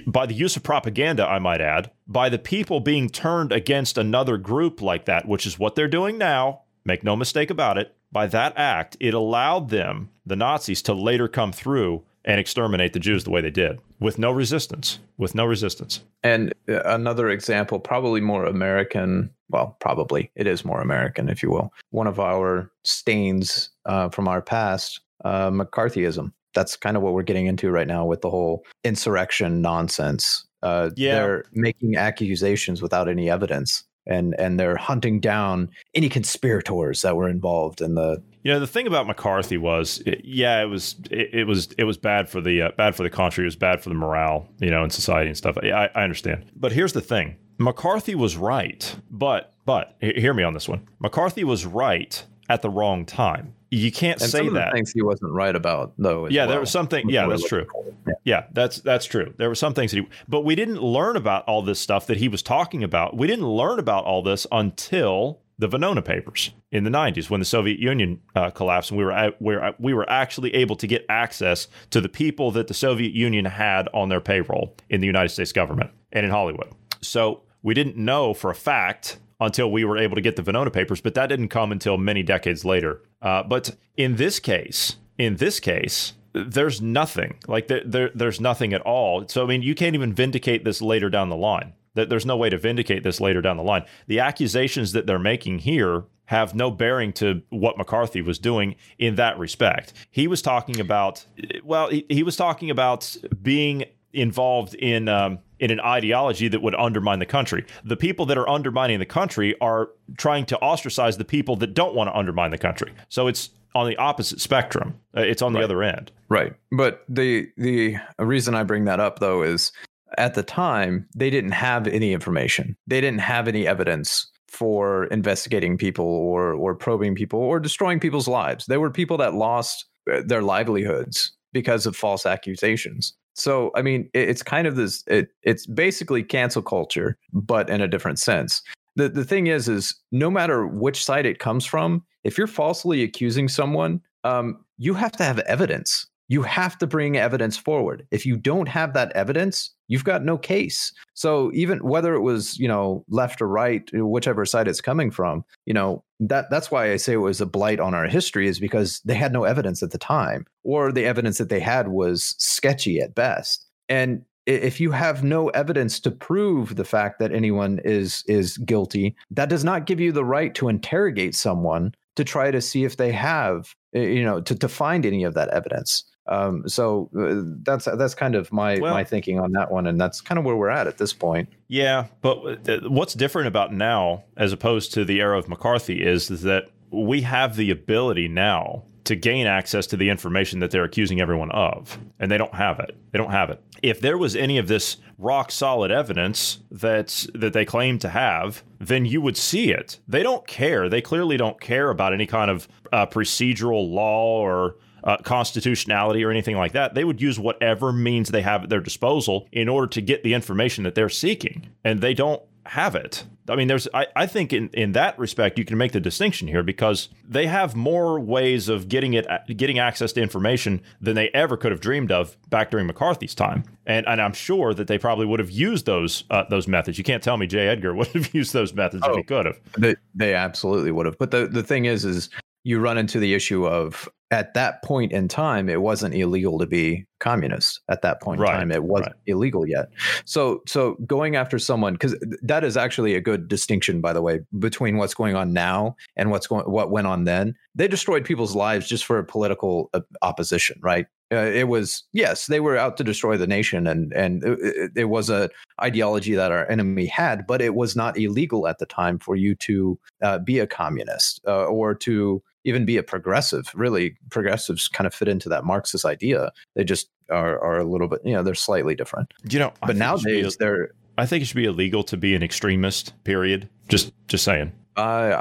by 0.06 0.26
the 0.26 0.34
use 0.34 0.56
of 0.56 0.62
propaganda, 0.62 1.26
I 1.26 1.38
might 1.38 1.62
add, 1.62 1.90
by 2.06 2.28
the 2.28 2.38
people 2.38 2.80
being 2.80 3.08
turned 3.08 3.50
against 3.50 3.96
another 3.96 4.36
group 4.36 4.82
like 4.82 5.06
that, 5.06 5.26
which 5.26 5.46
is 5.46 5.58
what 5.58 5.74
they're 5.74 5.88
doing 5.88 6.18
now, 6.18 6.62
make 6.84 7.02
no 7.02 7.16
mistake 7.16 7.48
about 7.48 7.78
it, 7.78 7.96
by 8.12 8.26
that 8.26 8.52
act, 8.56 8.96
it 9.00 9.14
allowed 9.14 9.70
them, 9.70 10.10
the 10.26 10.36
Nazis, 10.36 10.82
to 10.82 10.92
later 10.92 11.26
come 11.26 11.50
through 11.50 12.04
and 12.24 12.40
exterminate 12.40 12.92
the 12.92 12.98
Jews 12.98 13.24
the 13.24 13.30
way 13.30 13.40
they 13.40 13.50
did 13.50 13.78
with 14.00 14.18
no 14.18 14.30
resistance, 14.30 14.98
with 15.18 15.34
no 15.34 15.44
resistance. 15.44 16.00
And 16.22 16.54
uh, 16.68 16.80
another 16.84 17.28
example, 17.28 17.78
probably 17.78 18.20
more 18.20 18.46
American, 18.46 19.30
well, 19.50 19.76
probably 19.80 20.30
it 20.34 20.46
is 20.46 20.64
more 20.64 20.80
American, 20.80 21.28
if 21.28 21.42
you 21.42 21.50
will. 21.50 21.72
One 21.90 22.06
of 22.06 22.18
our 22.18 22.70
stains 22.84 23.70
uh, 23.86 24.08
from 24.08 24.28
our 24.28 24.40
past, 24.40 25.00
uh, 25.24 25.50
McCarthyism. 25.50 26.32
That's 26.54 26.76
kind 26.76 26.96
of 26.96 27.02
what 27.02 27.14
we're 27.14 27.22
getting 27.22 27.46
into 27.46 27.70
right 27.70 27.86
now 27.86 28.06
with 28.06 28.20
the 28.20 28.30
whole 28.30 28.64
insurrection 28.84 29.60
nonsense. 29.60 30.46
Uh, 30.62 30.90
yeah. 30.96 31.14
They're 31.14 31.44
making 31.52 31.96
accusations 31.96 32.80
without 32.80 33.08
any 33.08 33.28
evidence 33.28 33.84
and 34.06 34.34
and 34.38 34.58
they're 34.58 34.76
hunting 34.76 35.20
down 35.20 35.70
any 35.94 36.08
conspirators 36.08 37.02
that 37.02 37.16
were 37.16 37.28
involved 37.28 37.80
in 37.80 37.94
the 37.94 38.22
you 38.42 38.52
know 38.52 38.60
the 38.60 38.66
thing 38.66 38.86
about 38.86 39.06
McCarthy 39.06 39.56
was 39.56 40.02
it, 40.06 40.20
yeah 40.24 40.62
it 40.62 40.66
was 40.66 40.96
it, 41.10 41.30
it, 41.32 41.46
was 41.46 41.68
it 41.78 41.84
was 41.84 41.96
bad 41.96 42.28
for 42.28 42.40
the 42.40 42.62
uh, 42.62 42.70
bad 42.76 42.94
for 42.94 43.02
the 43.02 43.10
country 43.10 43.44
it 43.44 43.46
was 43.46 43.56
bad 43.56 43.82
for 43.82 43.88
the 43.88 43.94
morale 43.94 44.48
you 44.60 44.70
know 44.70 44.84
in 44.84 44.90
society 44.90 45.28
and 45.28 45.36
stuff 45.36 45.56
I, 45.62 45.90
I 45.94 46.02
understand 46.02 46.50
but 46.56 46.72
here's 46.72 46.92
the 46.92 47.00
thing 47.00 47.36
McCarthy 47.58 48.14
was 48.14 48.36
right 48.36 48.96
but 49.10 49.54
but 49.64 49.96
hear 50.00 50.34
me 50.34 50.42
on 50.42 50.54
this 50.54 50.68
one 50.68 50.86
McCarthy 50.98 51.44
was 51.44 51.64
right 51.64 52.24
at 52.48 52.62
the 52.62 52.70
wrong 52.70 53.06
time 53.06 53.54
you 53.74 53.90
can't 53.90 54.20
and 54.20 54.30
say 54.30 54.48
that. 54.50 54.72
things 54.72 54.92
he 54.92 55.02
wasn't 55.02 55.32
right 55.32 55.54
about, 55.54 55.94
though. 55.98 56.28
Yeah, 56.28 56.42
well, 56.42 56.50
there 56.50 56.60
was 56.60 56.70
something. 56.70 57.08
Yeah, 57.08 57.26
that's 57.26 57.46
true. 57.46 57.66
Yeah. 58.06 58.13
Yeah. 58.24 58.46
that's 58.52 58.80
that's 58.80 59.06
true. 59.06 59.34
There 59.36 59.48
were 59.48 59.54
some 59.54 59.74
things 59.74 59.92
that 59.92 59.98
he, 59.98 60.06
but 60.26 60.42
we 60.42 60.54
didn't 60.54 60.82
learn 60.82 61.16
about 61.16 61.44
all 61.44 61.62
this 61.62 61.78
stuff 61.78 62.06
that 62.06 62.16
he 62.16 62.28
was 62.28 62.42
talking 62.42 62.82
about. 62.82 63.16
We 63.16 63.26
didn't 63.26 63.46
learn 63.46 63.78
about 63.78 64.04
all 64.04 64.22
this 64.22 64.46
until 64.50 65.40
the 65.58 65.68
Venona 65.68 66.04
papers 66.04 66.50
in 66.72 66.82
the 66.82 66.90
90s 66.90 67.30
when 67.30 67.40
the 67.40 67.46
Soviet 67.46 67.78
Union 67.78 68.20
uh, 68.34 68.50
collapsed 68.50 68.90
and 68.90 68.98
we 68.98 69.04
were 69.04 69.32
we 69.38 69.54
were 69.54 69.74
we 69.78 69.94
were 69.94 70.08
actually 70.10 70.52
able 70.54 70.76
to 70.76 70.86
get 70.86 71.06
access 71.08 71.68
to 71.90 72.00
the 72.00 72.08
people 72.08 72.50
that 72.50 72.66
the 72.66 72.74
Soviet 72.74 73.12
Union 73.12 73.44
had 73.44 73.88
on 73.94 74.08
their 74.08 74.20
payroll 74.20 74.76
in 74.90 75.00
the 75.00 75.06
United 75.06 75.28
States 75.28 75.52
government 75.52 75.90
and 76.12 76.24
in 76.24 76.32
Hollywood. 76.32 76.72
So 77.02 77.42
we 77.62 77.74
didn't 77.74 77.96
know 77.96 78.34
for 78.34 78.50
a 78.50 78.54
fact 78.54 79.18
until 79.40 79.70
we 79.70 79.84
were 79.84 79.98
able 79.98 80.14
to 80.16 80.20
get 80.20 80.36
the 80.36 80.42
Venona 80.42 80.72
papers, 80.72 81.00
but 81.00 81.14
that 81.14 81.28
didn't 81.28 81.48
come 81.48 81.72
until 81.72 81.98
many 81.98 82.22
decades 82.22 82.64
later. 82.64 83.00
Uh, 83.22 83.42
but 83.42 83.76
in 83.96 84.16
this 84.16 84.40
case, 84.40 84.96
in 85.18 85.36
this 85.36 85.60
case, 85.60 86.14
there's 86.34 86.82
nothing 86.82 87.38
like 87.46 87.68
there, 87.68 87.82
there, 87.84 88.10
there's 88.14 88.40
nothing 88.40 88.74
at 88.74 88.80
all. 88.82 89.26
So 89.28 89.44
I 89.44 89.46
mean, 89.46 89.62
you 89.62 89.74
can't 89.74 89.94
even 89.94 90.12
vindicate 90.12 90.64
this 90.64 90.82
later 90.82 91.08
down 91.08 91.28
the 91.28 91.36
line. 91.36 91.72
There's 91.94 92.26
no 92.26 92.36
way 92.36 92.50
to 92.50 92.58
vindicate 92.58 93.04
this 93.04 93.20
later 93.20 93.40
down 93.40 93.56
the 93.56 93.62
line. 93.62 93.84
The 94.08 94.18
accusations 94.18 94.92
that 94.92 95.06
they're 95.06 95.18
making 95.18 95.60
here 95.60 96.04
have 96.24 96.54
no 96.54 96.70
bearing 96.70 97.12
to 97.12 97.42
what 97.50 97.78
McCarthy 97.78 98.20
was 98.20 98.38
doing 98.38 98.74
in 98.98 99.14
that 99.14 99.38
respect. 99.38 99.92
He 100.10 100.26
was 100.26 100.42
talking 100.42 100.80
about, 100.80 101.24
well, 101.62 101.88
he, 101.90 102.04
he 102.08 102.24
was 102.24 102.34
talking 102.34 102.70
about 102.70 103.16
being 103.42 103.84
involved 104.12 104.74
in 104.74 105.08
um, 105.08 105.38
in 105.60 105.70
an 105.70 105.80
ideology 105.80 106.48
that 106.48 106.62
would 106.62 106.74
undermine 106.74 107.20
the 107.20 107.26
country. 107.26 107.64
The 107.84 107.96
people 107.96 108.26
that 108.26 108.36
are 108.38 108.48
undermining 108.48 108.98
the 108.98 109.06
country 109.06 109.54
are 109.60 109.90
trying 110.18 110.46
to 110.46 110.58
ostracize 110.58 111.16
the 111.16 111.24
people 111.24 111.56
that 111.56 111.74
don't 111.74 111.94
want 111.94 112.08
to 112.08 112.16
undermine 112.16 112.50
the 112.50 112.58
country. 112.58 112.92
So 113.08 113.28
it's 113.28 113.50
on 113.74 113.88
the 113.88 113.96
opposite 113.96 114.40
spectrum. 114.40 114.94
Uh, 115.16 115.22
it's 115.22 115.42
on 115.42 115.52
the 115.52 115.58
Right. 115.58 115.64
other 115.64 115.82
end. 115.82 116.12
Right. 116.28 116.54
But 116.72 117.04
the 117.08 117.48
the 117.56 117.96
reason 118.18 118.54
I 118.54 118.62
bring 118.62 118.84
that 118.84 119.00
up 119.00 119.18
though 119.18 119.42
is 119.42 119.72
at 120.18 120.34
the 120.34 120.42
time 120.42 121.06
they 121.14 121.30
didn't 121.30 121.52
have 121.52 121.86
any 121.88 122.12
information. 122.12 122.76
They 122.86 123.00
didn't 123.00 123.20
have 123.20 123.48
any 123.48 123.66
evidence 123.66 124.30
for 124.48 125.06
investigating 125.06 125.76
people 125.76 126.04
or 126.06 126.52
or 126.54 126.74
probing 126.74 127.14
people 127.14 127.40
or 127.40 127.58
destroying 127.60 127.98
people's 128.00 128.28
lives. 128.28 128.66
There 128.66 128.80
were 128.80 128.90
people 128.90 129.16
that 129.18 129.34
lost 129.34 129.84
uh, 130.12 130.22
their 130.24 130.42
livelihoods 130.42 131.32
because 131.52 131.86
of 131.86 131.96
false 131.96 132.26
accusations. 132.26 133.12
So 133.34 133.72
I 133.74 133.82
mean, 133.82 134.08
it, 134.14 134.28
it's 134.28 134.42
kind 134.44 134.66
of 134.68 134.76
this. 134.76 135.02
It, 135.08 135.28
it's 135.42 135.66
basically 135.66 136.22
cancel 136.22 136.62
culture, 136.62 137.16
but 137.32 137.68
in 137.68 137.80
a 137.80 137.88
different 137.88 138.20
sense. 138.20 138.62
The 138.96 139.08
the 139.08 139.24
thing 139.24 139.48
is, 139.48 139.68
is 139.68 139.92
no 140.12 140.30
matter 140.30 140.68
which 140.68 141.04
side 141.04 141.26
it 141.26 141.40
comes 141.40 141.66
from, 141.66 142.04
if 142.24 142.36
you're 142.36 142.46
falsely 142.46 143.02
accusing 143.02 143.48
someone, 143.48 144.00
um, 144.24 144.64
you 144.78 144.94
have 144.94 145.12
to 145.12 145.24
have 145.24 145.38
evidence. 145.40 146.06
You 146.28 146.42
have 146.42 146.78
to 146.78 146.86
bring 146.86 147.18
evidence 147.18 147.58
forward. 147.58 148.06
If 148.10 148.24
you 148.24 148.36
don't 148.36 148.66
have 148.66 148.94
that 148.94 149.12
evidence, 149.12 149.70
you've 149.88 150.04
got 150.04 150.24
no 150.24 150.38
case. 150.38 150.90
So 151.12 151.50
even 151.52 151.84
whether 151.84 152.14
it 152.14 152.22
was, 152.22 152.58
you 152.58 152.66
know, 152.66 153.04
left 153.08 153.42
or 153.42 153.48
right, 153.48 153.88
whichever 153.92 154.46
side 154.46 154.66
it's 154.66 154.80
coming 154.80 155.10
from, 155.10 155.44
you 155.66 155.74
know, 155.74 156.02
that 156.20 156.48
that's 156.50 156.70
why 156.70 156.90
I 156.90 156.96
say 156.96 157.12
it 157.12 157.16
was 157.16 157.42
a 157.42 157.46
blight 157.46 157.78
on 157.78 157.94
our 157.94 158.06
history 158.06 158.48
is 158.48 158.58
because 158.58 159.00
they 159.04 159.14
had 159.14 159.34
no 159.34 159.44
evidence 159.44 159.82
at 159.82 159.90
the 159.90 159.98
time, 159.98 160.46
or 160.62 160.90
the 160.90 161.04
evidence 161.04 161.36
that 161.36 161.50
they 161.50 161.60
had 161.60 161.88
was 161.88 162.34
sketchy 162.38 163.00
at 163.00 163.14
best. 163.14 163.66
And 163.90 164.24
if 164.46 164.80
you 164.80 164.90
have 164.92 165.24
no 165.24 165.48
evidence 165.48 166.00
to 166.00 166.10
prove 166.10 166.76
the 166.76 166.84
fact 166.84 167.18
that 167.18 167.32
anyone 167.32 167.80
is 167.84 168.24
is 168.26 168.56
guilty, 168.58 169.14
that 169.30 169.50
does 169.50 169.64
not 169.64 169.86
give 169.86 170.00
you 170.00 170.12
the 170.12 170.24
right 170.24 170.54
to 170.54 170.68
interrogate 170.68 171.34
someone 171.34 171.94
to 172.16 172.24
try 172.24 172.50
to 172.50 172.60
see 172.60 172.84
if 172.84 172.96
they 172.96 173.12
have 173.12 173.74
uh, 173.94 174.00
you 174.00 174.24
know 174.24 174.40
to, 174.40 174.54
to 174.54 174.68
find 174.68 175.04
any 175.06 175.24
of 175.24 175.34
that 175.34 175.48
evidence. 175.50 176.04
Um, 176.26 176.66
so 176.66 177.10
uh, 177.18 177.42
that's 177.64 177.84
that's 177.84 178.14
kind 178.14 178.34
of 178.34 178.50
my 178.50 178.78
Well- 178.78 178.94
my 178.94 179.04
thinking 179.04 179.38
on 179.38 179.52
that 179.52 179.70
one 179.70 179.86
and 179.86 180.00
that's 180.00 180.20
kind 180.22 180.38
of 180.38 180.44
where 180.44 180.56
we're 180.56 180.70
at 180.70 180.86
at 180.86 180.96
this 180.98 181.12
point. 181.12 181.48
Yeah, 181.68 182.06
but 182.22 182.68
uh, 182.68 182.80
what's 182.88 183.14
different 183.14 183.48
about 183.48 183.72
now, 183.74 184.24
as 184.36 184.52
opposed 184.52 184.94
to 184.94 185.04
the 185.04 185.20
era 185.20 185.38
of 185.38 185.48
McCarthy, 185.48 186.02
is, 186.02 186.30
is 186.30 186.42
that 186.42 186.70
we 186.90 187.22
have 187.22 187.56
the 187.56 187.70
ability 187.70 188.28
now 188.28 188.84
to 189.04 189.16
gain 189.16 189.46
access 189.46 189.86
to 189.88 189.96
the 189.96 190.08
information 190.08 190.60
that 190.60 190.70
they're 190.70 190.84
accusing 190.84 191.20
everyone 191.20 191.50
of, 191.50 191.98
and 192.18 192.30
they 192.30 192.38
don't 192.38 192.54
have 192.54 192.80
it. 192.80 192.96
They 193.12 193.18
don't 193.18 193.30
have 193.30 193.50
it. 193.50 193.62
If 193.82 194.00
there 194.00 194.18
was 194.18 194.34
any 194.34 194.58
of 194.58 194.66
this 194.66 194.96
rock 195.18 195.52
solid 195.52 195.90
evidence 195.90 196.60
that 196.70 197.26
that 197.34 197.52
they 197.52 197.64
claim 197.64 197.98
to 198.00 198.08
have, 198.08 198.64
then 198.78 199.04
you 199.04 199.20
would 199.20 199.36
see 199.36 199.70
it. 199.70 200.00
They 200.08 200.22
don't 200.22 200.46
care. 200.46 200.88
They 200.88 201.00
clearly 201.00 201.36
don't 201.36 201.60
care 201.60 201.90
about 201.90 202.14
any 202.14 202.26
kind 202.26 202.50
of 202.50 202.66
uh, 202.92 203.06
procedural 203.06 203.90
law 203.90 204.40
or 204.40 204.76
uh, 205.04 205.18
constitutionality 205.18 206.24
or 206.24 206.30
anything 206.30 206.56
like 206.56 206.72
that. 206.72 206.94
They 206.94 207.04
would 207.04 207.20
use 207.20 207.38
whatever 207.38 207.92
means 207.92 208.30
they 208.30 208.42
have 208.42 208.64
at 208.64 208.70
their 208.70 208.80
disposal 208.80 209.46
in 209.52 209.68
order 209.68 209.86
to 209.88 210.00
get 210.00 210.22
the 210.22 210.34
information 210.34 210.84
that 210.84 210.94
they're 210.94 211.10
seeking, 211.10 211.68
and 211.84 212.00
they 212.00 212.14
don't 212.14 212.42
have 212.66 212.94
it. 212.94 213.24
I 213.48 213.56
mean, 213.56 213.68
there's. 213.68 213.86
I, 213.92 214.06
I 214.16 214.26
think 214.26 214.52
in, 214.52 214.68
in 214.72 214.92
that 214.92 215.18
respect, 215.18 215.58
you 215.58 215.64
can 215.66 215.76
make 215.76 215.92
the 215.92 216.00
distinction 216.00 216.48
here 216.48 216.62
because 216.62 217.10
they 217.28 217.46
have 217.46 217.74
more 217.76 218.18
ways 218.18 218.68
of 218.70 218.88
getting 218.88 219.12
it, 219.12 219.26
getting 219.56 219.78
access 219.78 220.12
to 220.14 220.22
information 220.22 220.80
than 221.00 221.14
they 221.14 221.28
ever 221.30 221.56
could 221.58 221.70
have 221.72 221.80
dreamed 221.80 222.10
of 222.10 222.36
back 222.48 222.70
during 222.70 222.86
McCarthy's 222.86 223.34
time, 223.34 223.64
and 223.86 224.06
and 224.08 224.20
I'm 224.22 224.32
sure 224.32 224.72
that 224.74 224.86
they 224.88 224.96
probably 224.96 225.26
would 225.26 225.40
have 225.40 225.50
used 225.50 225.84
those 225.84 226.24
uh, 226.30 226.44
those 226.48 226.66
methods. 226.66 226.96
You 226.96 227.04
can't 227.04 227.22
tell 227.22 227.36
me 227.36 227.46
J. 227.46 227.68
Edgar 227.68 227.94
would 227.96 228.08
have 228.08 228.34
used 228.34 228.54
those 228.54 228.72
methods 228.72 229.02
if 229.04 229.10
Oh. 229.12 229.16
he 229.16 229.22
could 229.22 229.44
have. 229.46 229.60
they, 229.76 229.94
they 230.14 230.34
absolutely 230.34 230.90
would 230.90 231.04
have 231.06 231.18
but 231.18 231.30
the, 231.30 231.46
the 231.46 231.62
thing 231.62 231.84
is 231.84 232.04
is 232.06 232.30
you 232.62 232.80
run 232.80 232.96
into 232.96 233.18
the 233.18 233.34
issue 233.34 233.66
of 233.66 234.08
at 234.34 234.52
that 234.54 234.82
point 234.82 235.12
in 235.12 235.28
time 235.28 235.68
it 235.68 235.80
wasn't 235.80 236.12
illegal 236.12 236.58
to 236.58 236.66
be 236.66 237.06
communist. 237.20 237.80
At 237.88 238.02
that 238.02 238.20
point 238.20 238.40
Right, 238.40 238.52
in 238.52 238.58
time 238.58 238.72
it 238.72 238.82
wasn't 238.82 239.14
right. 239.14 239.22
illegal 239.26 239.66
yet. 239.66 239.86
So 240.24 240.60
so 240.66 240.96
going 241.06 241.36
after 241.36 241.58
someone 241.58 241.94
because 241.94 242.16
that 242.42 242.64
is 242.64 242.76
actually 242.76 243.14
a 243.14 243.20
good 243.20 243.46
distinction 243.48 244.00
by 244.00 244.12
the 244.12 244.20
way 244.22 244.40
between 244.58 244.96
what's 244.96 245.14
going 245.14 245.36
on 245.36 245.52
now 245.52 245.94
and 246.16 246.30
what's 246.30 246.48
going 246.48 246.64
what 246.70 246.90
went 246.90 247.06
on 247.06 247.24
then. 247.24 247.54
They 247.76 247.88
destroyed 247.88 248.24
people's 248.24 248.54
lives 248.54 248.88
just 248.88 249.04
for 249.04 249.22
political 249.22 249.88
uh, 249.94 250.00
opposition 250.22 250.78
right 250.82 251.06
uh, 251.32 251.36
it 251.36 251.68
was 251.68 252.04
yes 252.12 252.46
they 252.46 252.60
were 252.60 252.76
out 252.76 252.96
to 252.96 253.04
destroy 253.04 253.36
the 253.36 253.46
nation 253.46 253.86
and 253.86 254.12
and 254.12 254.44
it, 254.44 254.58
it- 254.60 254.90
it 254.96 255.04
was 255.04 255.30
a 255.30 255.48
ideology 255.82 256.34
that 256.34 256.52
our 256.52 256.70
enemy 256.70 257.06
had 257.06 257.46
but 257.46 257.60
it 257.62 257.74
was 257.74 257.96
not 257.96 258.16
illegal 258.18 258.66
at 258.68 258.78
the 258.78 258.86
time 258.86 259.18
for 259.18 259.34
you 259.36 259.54
to 259.54 259.98
uh, 260.22 260.38
be 260.38 260.58
a 260.58 260.66
communist 260.66 261.40
uh, 261.46 261.64
or 261.64 261.94
to 261.94 262.42
even 262.66 262.86
be 262.86 262.96
a 262.96 263.02
progressive. 263.02 263.70
Really, 263.74 264.16
progressives 264.30 264.88
kind 264.88 265.06
of 265.06 265.12
fit 265.14 265.28
into 265.28 265.50
that 265.50 265.64
Marxist 265.64 266.06
idea. 266.06 266.50
They 266.74 266.82
just 266.84 267.10
are, 267.28 267.58
are 267.62 267.78
a 267.78 267.84
little 267.84 268.08
bit, 268.08 268.20
you 268.24 268.32
know, 268.32 268.42
they're 268.42 268.54
slightly 268.54 268.94
different. 268.94 269.34
You 269.50 269.58
know, 269.58 269.72
But 269.82 269.96
nowadays, 269.96 270.56
they're. 270.56 270.92
I 271.18 271.26
think 271.26 271.42
it 271.42 271.46
should 271.46 271.56
be 271.56 271.66
illegal 271.66 272.02
to 272.04 272.16
be 272.16 272.34
an 272.34 272.42
extremist. 272.42 273.12
Period. 273.24 273.68
Just 273.88 274.12
just 274.28 274.44
saying. 274.44 274.72
I 274.96 275.32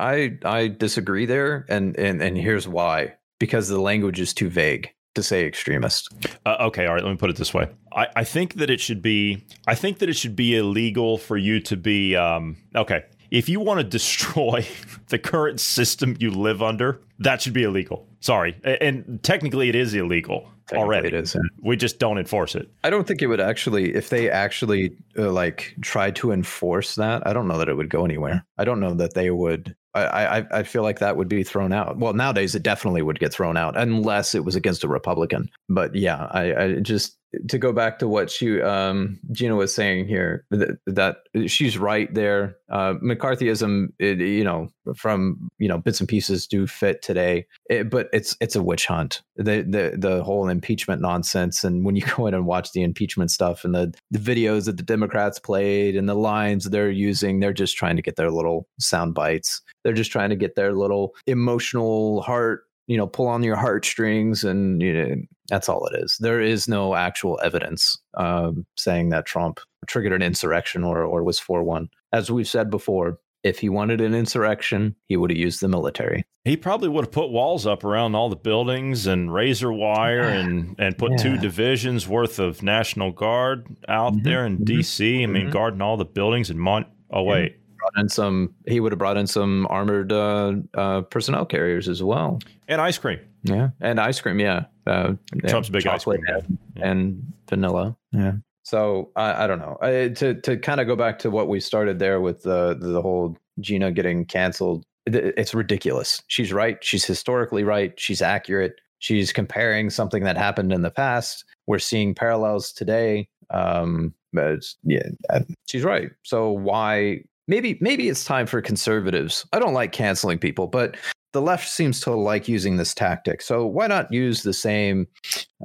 I 0.43 0.59
I 0.59 0.67
disagree 0.67 1.25
there, 1.25 1.65
and 1.69 1.97
and 1.97 2.21
and 2.21 2.37
here's 2.37 2.67
why: 2.67 3.13
because 3.39 3.69
the 3.69 3.79
language 3.79 4.19
is 4.19 4.33
too 4.33 4.49
vague 4.49 4.89
to 5.15 5.23
say 5.23 5.45
extremist. 5.45 6.09
Uh, 6.45 6.57
okay, 6.61 6.85
all 6.85 6.93
right. 6.93 7.03
Let 7.03 7.11
me 7.11 7.17
put 7.17 7.29
it 7.29 7.35
this 7.35 7.53
way. 7.53 7.69
I, 7.91 8.07
I 8.15 8.23
think 8.23 8.55
that 8.55 8.69
it 8.69 8.79
should 8.79 9.01
be. 9.01 9.45
I 9.67 9.75
think 9.75 9.99
that 9.99 10.09
it 10.09 10.15
should 10.15 10.35
be 10.35 10.55
illegal 10.55 11.17
for 11.17 11.37
you 11.37 11.59
to 11.61 11.77
be. 11.77 12.15
Um, 12.15 12.57
okay, 12.75 13.03
if 13.31 13.49
you 13.49 13.59
want 13.59 13.79
to 13.79 13.83
destroy 13.97 14.65
the 15.07 15.19
current 15.19 15.59
system 15.59 16.15
you 16.19 16.31
live 16.31 16.61
under, 16.61 17.01
that 17.19 17.41
should 17.41 17.53
be 17.53 17.63
illegal. 17.63 18.07
Sorry, 18.19 18.55
and 18.63 19.19
technically 19.21 19.69
it 19.69 19.75
is 19.75 19.93
illegal 19.93 20.49
already. 20.71 21.09
it 21.09 21.13
is. 21.13 21.35
We 21.61 21.75
just 21.75 21.99
don't 21.99 22.17
enforce 22.17 22.55
it. 22.55 22.69
I 22.83 22.89
don't 22.89 23.05
think 23.05 23.21
it 23.21 23.27
would 23.27 23.41
actually, 23.41 23.93
if 23.95 24.09
they 24.09 24.29
actually 24.29 24.95
uh, 25.17 25.31
like 25.31 25.75
tried 25.81 26.15
to 26.17 26.31
enforce 26.31 26.95
that. 26.95 27.25
I 27.27 27.33
don't 27.33 27.47
know 27.47 27.57
that 27.57 27.69
it 27.69 27.75
would 27.75 27.89
go 27.89 28.05
anywhere. 28.05 28.45
I 28.57 28.63
don't 28.63 28.79
know 28.79 28.93
that 28.93 29.13
they 29.13 29.29
would. 29.29 29.75
I, 29.95 30.39
I 30.39 30.45
I 30.51 30.63
feel 30.63 30.81
like 30.81 30.99
that 30.99 31.17
would 31.17 31.29
be 31.29 31.43
thrown 31.43 31.71
out. 31.71 31.97
Well, 31.97 32.13
nowadays 32.13 32.55
it 32.55 32.63
definitely 32.63 33.01
would 33.03 33.19
get 33.19 33.33
thrown 33.33 33.57
out 33.57 33.77
unless 33.77 34.33
it 34.33 34.43
was 34.43 34.55
against 34.55 34.83
a 34.83 34.87
Republican. 34.87 35.49
But 35.69 35.95
yeah, 35.95 36.27
I, 36.31 36.55
I 36.55 36.73
just 36.79 37.17
to 37.47 37.57
go 37.57 37.73
back 37.73 37.99
to 37.99 38.07
what 38.07 38.29
she 38.29 38.61
um 38.61 39.19
Gina 39.31 39.55
was 39.55 39.73
saying 39.73 40.07
here 40.07 40.45
that, 40.51 40.77
that 40.85 41.17
she's 41.47 41.77
right 41.77 42.13
there. 42.13 42.57
Uh, 42.69 42.95
McCarthyism, 43.03 43.89
it, 43.99 44.19
you 44.19 44.43
know, 44.43 44.69
from 44.95 45.49
you 45.59 45.67
know 45.67 45.77
bits 45.77 45.99
and 45.99 46.09
pieces 46.09 46.47
do 46.47 46.67
fit 46.67 47.01
today, 47.01 47.45
it, 47.69 47.89
but 47.89 48.09
it's 48.13 48.35
it's 48.41 48.55
a 48.55 48.63
witch 48.63 48.85
hunt. 48.85 49.21
The 49.35 49.61
the 49.61 49.95
the 49.97 50.23
whole 50.23 50.47
impeachment 50.49 51.01
nonsense, 51.01 51.63
and 51.63 51.85
when 51.85 51.95
you 51.95 52.03
go 52.17 52.27
in 52.27 52.33
and 52.33 52.45
watch 52.45 52.71
the 52.71 52.83
impeachment 52.83 53.31
stuff 53.31 53.63
and 53.63 53.73
the 53.73 53.93
the 54.11 54.19
videos 54.19 54.65
that 54.65 54.77
the 54.77 54.83
Democrats 54.83 55.39
played 55.39 55.95
and 55.95 56.07
the 56.07 56.15
lines 56.15 56.65
they're 56.65 56.89
using, 56.89 57.39
they're 57.39 57.53
just 57.53 57.77
trying 57.77 57.95
to 57.95 58.01
get 58.01 58.15
their 58.15 58.31
little 58.31 58.67
sound 58.79 59.13
bites. 59.13 59.61
They're 59.83 59.93
just 59.93 60.11
trying 60.11 60.29
to 60.29 60.35
get 60.35 60.55
their 60.55 60.73
little 60.73 61.15
emotional 61.27 62.21
heart, 62.21 62.63
you 62.87 62.97
know, 62.97 63.07
pull 63.07 63.27
on 63.27 63.43
your 63.43 63.55
heartstrings, 63.55 64.43
and 64.43 64.81
you 64.81 64.93
know, 64.93 65.15
that's 65.49 65.69
all 65.69 65.85
it 65.87 65.99
is. 66.03 66.17
There 66.19 66.41
is 66.41 66.67
no 66.67 66.95
actual 66.95 67.39
evidence 67.43 67.97
um, 68.15 68.65
saying 68.77 69.09
that 69.09 69.25
Trump 69.25 69.59
triggered 69.87 70.13
an 70.13 70.21
insurrection 70.21 70.83
or 70.83 71.03
or 71.03 71.23
was 71.23 71.39
for 71.39 71.63
one. 71.63 71.89
As 72.11 72.31
we've 72.31 72.47
said 72.47 72.69
before, 72.69 73.19
if 73.43 73.59
he 73.59 73.67
wanted 73.69 73.99
an 73.99 74.13
insurrection, 74.13 74.95
he 75.07 75.17
would 75.17 75.29
have 75.29 75.37
used 75.37 75.59
the 75.61 75.67
military. 75.67 76.23
He 76.45 76.57
probably 76.57 76.89
would 76.89 77.05
have 77.05 77.11
put 77.11 77.29
walls 77.31 77.65
up 77.65 77.83
around 77.85 78.15
all 78.15 78.29
the 78.29 78.35
buildings 78.35 79.07
and 79.07 79.33
razor 79.33 79.71
wire 79.71 80.23
and 80.23 80.75
and 80.77 80.97
put 80.97 81.17
two 81.17 81.37
divisions 81.37 82.07
worth 82.07 82.39
of 82.39 82.61
National 82.63 83.11
Guard 83.11 83.65
out 83.87 84.13
Mhm, 84.13 84.23
there 84.23 84.45
in 84.45 84.57
mhm, 84.59 84.65
D.C. 84.65 85.23
I 85.23 85.25
mean, 85.25 85.47
mhm. 85.47 85.51
guarding 85.51 85.81
all 85.81 85.97
the 85.97 86.05
buildings 86.05 86.49
and 86.49 86.59
Mon. 86.59 86.85
Oh 87.11 87.23
wait, 87.23 87.57
Brought 87.83 88.01
in 88.01 88.09
some. 88.09 88.53
He 88.67 88.79
would 88.79 88.91
have 88.91 88.99
brought 88.99 89.17
in 89.17 89.27
some 89.27 89.67
armored 89.69 90.11
uh, 90.11 90.53
uh, 90.73 91.01
personnel 91.01 91.45
carriers 91.45 91.87
as 91.89 92.01
well. 92.01 92.39
and 92.67 92.79
ice 92.81 92.97
cream. 92.97 93.19
Yeah, 93.43 93.69
and 93.81 93.99
ice 93.99 94.21
cream. 94.21 94.39
Yeah, 94.39 94.65
uh, 94.87 95.13
Trump's 95.47 95.69
big 95.69 95.85
ice 95.85 96.05
cream 96.05 96.21
and, 96.27 96.57
Yeah. 96.75 96.87
and 96.91 97.33
vanilla. 97.49 97.97
Yeah. 98.11 98.33
So 98.63 99.11
I, 99.17 99.43
I 99.43 99.47
don't 99.47 99.59
know. 99.59 99.77
I, 99.81 100.07
to 100.15 100.35
to 100.41 100.57
kind 100.57 100.79
of 100.79 100.87
go 100.87 100.95
back 100.95 101.19
to 101.19 101.29
what 101.29 101.49
we 101.49 101.59
started 101.59 101.99
there 101.99 102.21
with 102.21 102.43
the 102.43 102.77
the 102.79 103.01
whole 103.01 103.37
Gina 103.59 103.91
getting 103.91 104.25
canceled. 104.25 104.85
It's 105.05 105.53
ridiculous. 105.53 106.23
She's 106.27 106.53
right. 106.53 106.77
She's 106.81 107.03
historically 107.03 107.65
right. 107.65 107.93
She's 107.99 108.21
accurate. 108.21 108.75
She's 108.99 109.33
comparing 109.33 109.89
something 109.89 110.23
that 110.23 110.37
happened 110.37 110.71
in 110.71 110.81
the 110.81 110.91
past. 110.91 111.43
We're 111.67 111.79
seeing 111.79 112.15
parallels 112.15 112.71
today. 112.71 113.27
Um, 113.49 114.13
but 114.31 114.59
yeah, 114.85 115.09
uh, 115.29 115.41
she's 115.67 115.83
right. 115.83 116.11
So 116.23 116.49
why? 116.51 117.23
Maybe 117.47 117.77
maybe 117.81 118.07
it's 118.09 118.23
time 118.23 118.47
for 118.47 118.61
conservatives. 118.61 119.45
I 119.51 119.59
don't 119.59 119.73
like 119.73 119.91
canceling 119.91 120.39
people, 120.39 120.67
but 120.67 120.95
the 121.33 121.41
left 121.41 121.67
seems 121.67 121.99
to 122.01 122.11
like 122.11 122.47
using 122.47 122.77
this 122.77 122.93
tactic. 122.93 123.41
So 123.41 123.65
why 123.65 123.87
not 123.87 124.13
use 124.13 124.43
the 124.43 124.53
same 124.53 125.07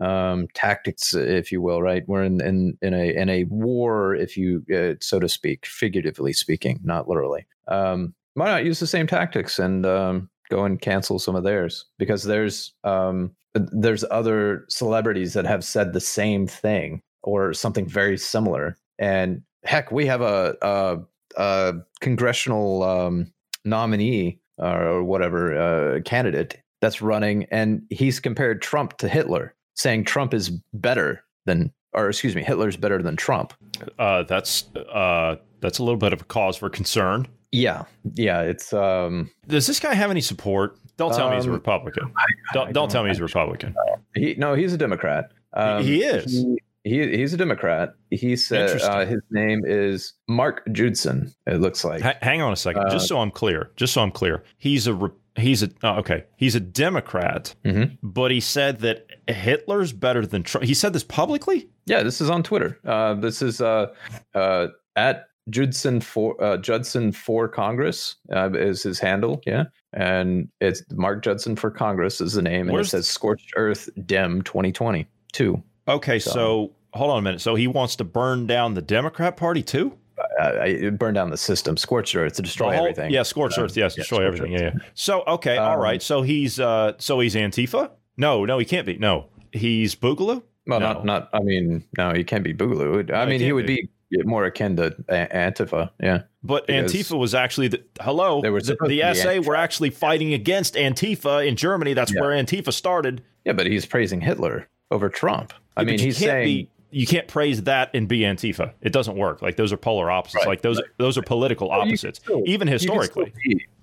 um, 0.01 0.49
tactics, 0.55 1.15
if 1.15 1.53
you 1.53 1.61
will? 1.61 1.83
Right, 1.83 2.03
we're 2.09 2.25
in 2.25 2.41
in, 2.41 2.77
in 2.83 2.95
a 2.95 3.15
in 3.15 3.29
a 3.29 3.45
war, 3.45 4.15
if 4.15 4.37
you 4.37 4.65
uh, 4.75 4.95
so 5.01 5.21
to 5.21 5.29
speak, 5.29 5.67
figuratively 5.67 6.33
speaking, 6.33 6.81
not 6.83 7.09
literally. 7.09 7.47
Um, 7.69 8.15
why 8.35 8.47
not 8.47 8.65
use 8.65 8.81
the 8.81 8.87
same 8.87 9.07
tactics 9.07 9.59
and 9.59 9.85
um, 9.85 10.31
go 10.51 10.65
and 10.65 10.81
cancel 10.81 11.19
some 11.19 11.37
of 11.37 11.45
theirs? 11.45 11.85
Because 11.99 12.25
there's 12.25 12.73
um, 12.83 13.33
there's 13.55 14.05
other 14.11 14.65
celebrities 14.69 15.35
that 15.35 15.45
have 15.45 15.65
said 15.65 15.93
the 15.93 16.01
same 16.01 16.47
thing 16.47 17.03
or 17.23 17.53
something 17.53 17.87
very 17.87 18.17
similar, 18.17 18.77
and 18.99 19.43
heck, 19.65 19.93
we 19.93 20.07
have 20.07 20.23
a, 20.23 20.57
a, 20.63 20.99
a 21.37 21.75
congressional 22.01 22.83
um, 22.83 23.33
nominee 23.65 24.41
or 24.59 25.05
whatever 25.05 25.57
uh, 25.57 26.01
candidate 26.03 26.61
that's 26.81 27.03
running, 27.03 27.45
and 27.51 27.83
he's 27.91 28.21
compared 28.21 28.63
Trump 28.63 28.97
to 28.99 29.09
Hitler, 29.09 29.55
saying 29.75 30.05
Trump 30.05 30.35
is 30.35 30.51
better 30.73 31.25
than, 31.47 31.73
or 31.93 32.09
excuse 32.09 32.35
me, 32.35 32.43
Hitler's 32.43 32.77
better 32.77 33.03
than 33.03 33.17
Trump. 33.17 33.53
Uh, 33.99 34.23
that's 34.25 34.65
uh, 34.77 35.37
that's 35.61 35.79
a 35.79 35.85
little 35.85 35.99
bit 35.99 36.13
of 36.13 36.21
a 36.21 36.25
cause 36.25 36.57
for 36.57 36.71
concern. 36.71 37.27
Yeah, 37.51 37.85
yeah. 38.15 38.43
It's 38.43 38.73
um. 38.73 39.31
Does 39.47 39.67
this 39.67 39.81
guy 39.81 39.95
have 39.95 40.11
any 40.11 40.21
support? 40.21 40.79
Don't 40.97 41.15
tell 41.15 41.27
um, 41.27 41.31
me 41.31 41.37
he's 41.37 41.47
a 41.47 41.51
um, 41.51 41.55
Republican. 41.55 42.13
I, 42.17 42.55
don't, 42.55 42.69
I 42.69 42.73
don't 42.73 42.91
tell 42.91 43.05
me 43.05 43.11
he's 43.11 43.21
a 43.21 43.23
Republican. 43.23 43.75
He, 44.15 44.35
no, 44.37 44.55
he's 44.55 44.73
a 44.73 44.79
Democrat. 44.79 45.31
Um, 45.53 45.83
he, 45.83 45.95
he 45.95 46.03
is. 46.03 46.33
He, 46.33 46.59
he 46.89 47.17
he's 47.17 47.33
a 47.35 47.37
Democrat. 47.37 47.95
He 48.11 48.37
said 48.37 48.81
uh, 48.81 49.05
his 49.07 49.21
name 49.31 49.63
is 49.65 50.15
Mark 50.29 50.63
Judson. 50.73 51.33
It 51.47 51.61
looks 51.61 51.85
like. 51.85 52.05
H- 52.05 52.17
hang 52.23 52.41
on 52.43 52.53
a 52.53 52.57
second, 52.57 52.85
uh, 52.85 52.91
just 52.91 53.09
so 53.09 53.19
I'm 53.19 53.31
clear. 53.31 53.71
Just 53.77 53.95
so 53.95 54.03
I'm 54.03 54.11
clear, 54.11 54.43
he's 54.57 54.87
a 54.87 54.95
re- 54.95 55.11
he's 55.37 55.63
a 55.63 55.71
oh, 55.83 55.97
okay. 55.97 56.25
He's 56.37 56.55
a 56.55 56.61
Democrat, 56.61 57.55
mm-hmm. 57.65 57.95
but 58.03 58.31
he 58.31 58.41
said 58.41 58.81
that 58.81 59.07
Hitler's 59.27 59.93
better 59.93 60.27
than 60.27 60.43
Trump. 60.43 60.67
He 60.67 60.75
said 60.75 60.93
this 60.93 61.05
publicly. 61.05 61.69
Yeah, 61.87 62.03
this 62.03 62.21
is 62.21 62.31
on 62.31 62.43
Twitter. 62.43 62.79
Uh, 62.85 63.15
this 63.15 63.43
is 63.43 63.61
uh, 63.61 63.89
uh, 64.35 64.69
at 64.97 65.29
Judson 65.51 66.01
for 66.01 66.43
uh, 66.43 66.57
Judson 66.59 67.13
for 67.13 67.49
Congress 67.49 68.17
uh, 68.33 68.51
is 68.53 68.83
his 68.83 68.99
handle. 68.99 69.41
Yeah, 69.47 69.65
and 69.93 70.49
it's 70.61 70.83
Mark 70.93 71.25
Judson 71.25 71.57
for 71.57 71.71
Congress 71.71 72.21
is 72.21 72.35
the 72.35 72.43
name, 72.43 72.69
and 72.69 72.73
Where's 72.73 72.89
it 72.89 72.91
says 72.91 73.09
Scorched 73.09 73.53
Earth 73.57 73.89
Dem 74.07 74.43
2022. 74.43 75.63
Okay, 75.89 76.19
so, 76.19 76.31
so, 76.31 76.73
hold 76.95 77.11
on 77.11 77.19
a 77.19 77.23
minute. 77.23 77.41
So 77.41 77.55
he 77.55 77.67
wants 77.67 77.97
to 77.97 78.05
burn 78.05 78.47
down 78.47 78.75
the 78.75 78.83
Democrat 78.83 79.37
Party 79.37 79.63
too? 79.63 79.97
Uh, 80.41 80.91
burn 80.91 81.15
down 81.15 81.31
the 81.31 81.37
system, 81.37 81.77
scorched 81.77 82.15
earth 82.15 82.35
to 82.35 82.43
destroy 82.43 82.73
whole, 82.73 82.87
everything. 82.87 83.11
Yeah, 83.11 83.23
scorched 83.23 83.59
earth. 83.59 83.77
Yes, 83.77 83.97
yeah, 83.97 84.03
destroy 84.03 84.27
everything. 84.27 84.55
Earth. 84.55 84.61
Yeah, 84.61 84.71
yeah. 84.75 84.91
So 84.95 85.23
okay, 85.27 85.57
um, 85.57 85.71
all 85.71 85.79
right. 85.79 86.03
So 86.03 86.23
he's 86.23 86.59
uh, 86.59 86.93
so 86.99 87.21
he's 87.21 87.35
Antifa. 87.35 87.91
No, 88.17 88.45
no, 88.45 88.59
he 88.59 88.65
can't 88.65 88.87
be. 88.87 88.99
No, 88.99 89.27
he's 89.53 89.95
Boogaloo. 89.95 90.43
Well, 90.67 90.81
no. 90.81 90.93
not 90.93 91.05
not. 91.05 91.29
I 91.33 91.41
mean, 91.41 91.85
no, 91.97 92.13
he 92.13 92.25
can't 92.25 92.45
be 92.45 92.55
Boogaloo. 92.55 93.13
I 93.13 93.25
no, 93.25 93.31
mean, 93.31 93.41
he, 93.41 93.47
he 93.47 93.53
would 93.53 93.67
be. 93.67 93.89
be. 94.11 94.23
more 94.25 94.45
akin 94.45 94.77
to 94.77 94.91
Antifa. 95.09 95.91
Yeah, 96.01 96.23
but 96.43 96.67
Antifa 96.69 97.19
was 97.19 97.35
actually 97.35 97.69
the 97.69 97.83
hello. 98.01 98.41
They 98.41 98.51
were 98.51 98.61
the, 98.61 98.77
the 98.87 99.15
SA 99.15 99.41
were 99.41 99.57
actually 99.57 99.91
fighting 99.91 100.35
against 100.35 100.75
Antifa 100.75 101.47
in 101.47 101.57
Germany. 101.57 101.95
That's 101.95 102.13
yeah. 102.13 102.21
where 102.21 102.31
Antifa 102.31 102.73
started. 102.73 103.23
Yeah, 103.45 103.53
but 103.53 103.67
he's 103.67 103.87
praising 103.87 104.21
Hitler 104.21 104.69
over 104.91 105.09
Trump. 105.09 105.53
I 105.77 105.85
mean, 105.85 105.99
he's 105.99 106.19
saying 106.19 106.45
be, 106.45 106.71
you 106.91 107.07
can't 107.07 107.29
praise 107.29 107.63
that 107.65 107.91
and 107.95 108.09
be 108.09 108.21
Antifa. 108.21 108.73
It 108.81 108.93
doesn't 108.93 109.17
work. 109.17 109.43
Like 109.43 109.57
those 109.57 109.73
are 109.73 109.77
polar 109.77 110.11
opposites. 110.11 110.45
Right, 110.45 110.49
like 110.49 110.63
those 110.63 110.79
right. 110.79 110.87
those 110.99 111.19
are 111.19 111.23
political 111.23 111.71
opposites, 111.71 112.19
still, 112.19 112.43
even 112.47 112.69
historically. 112.69 113.33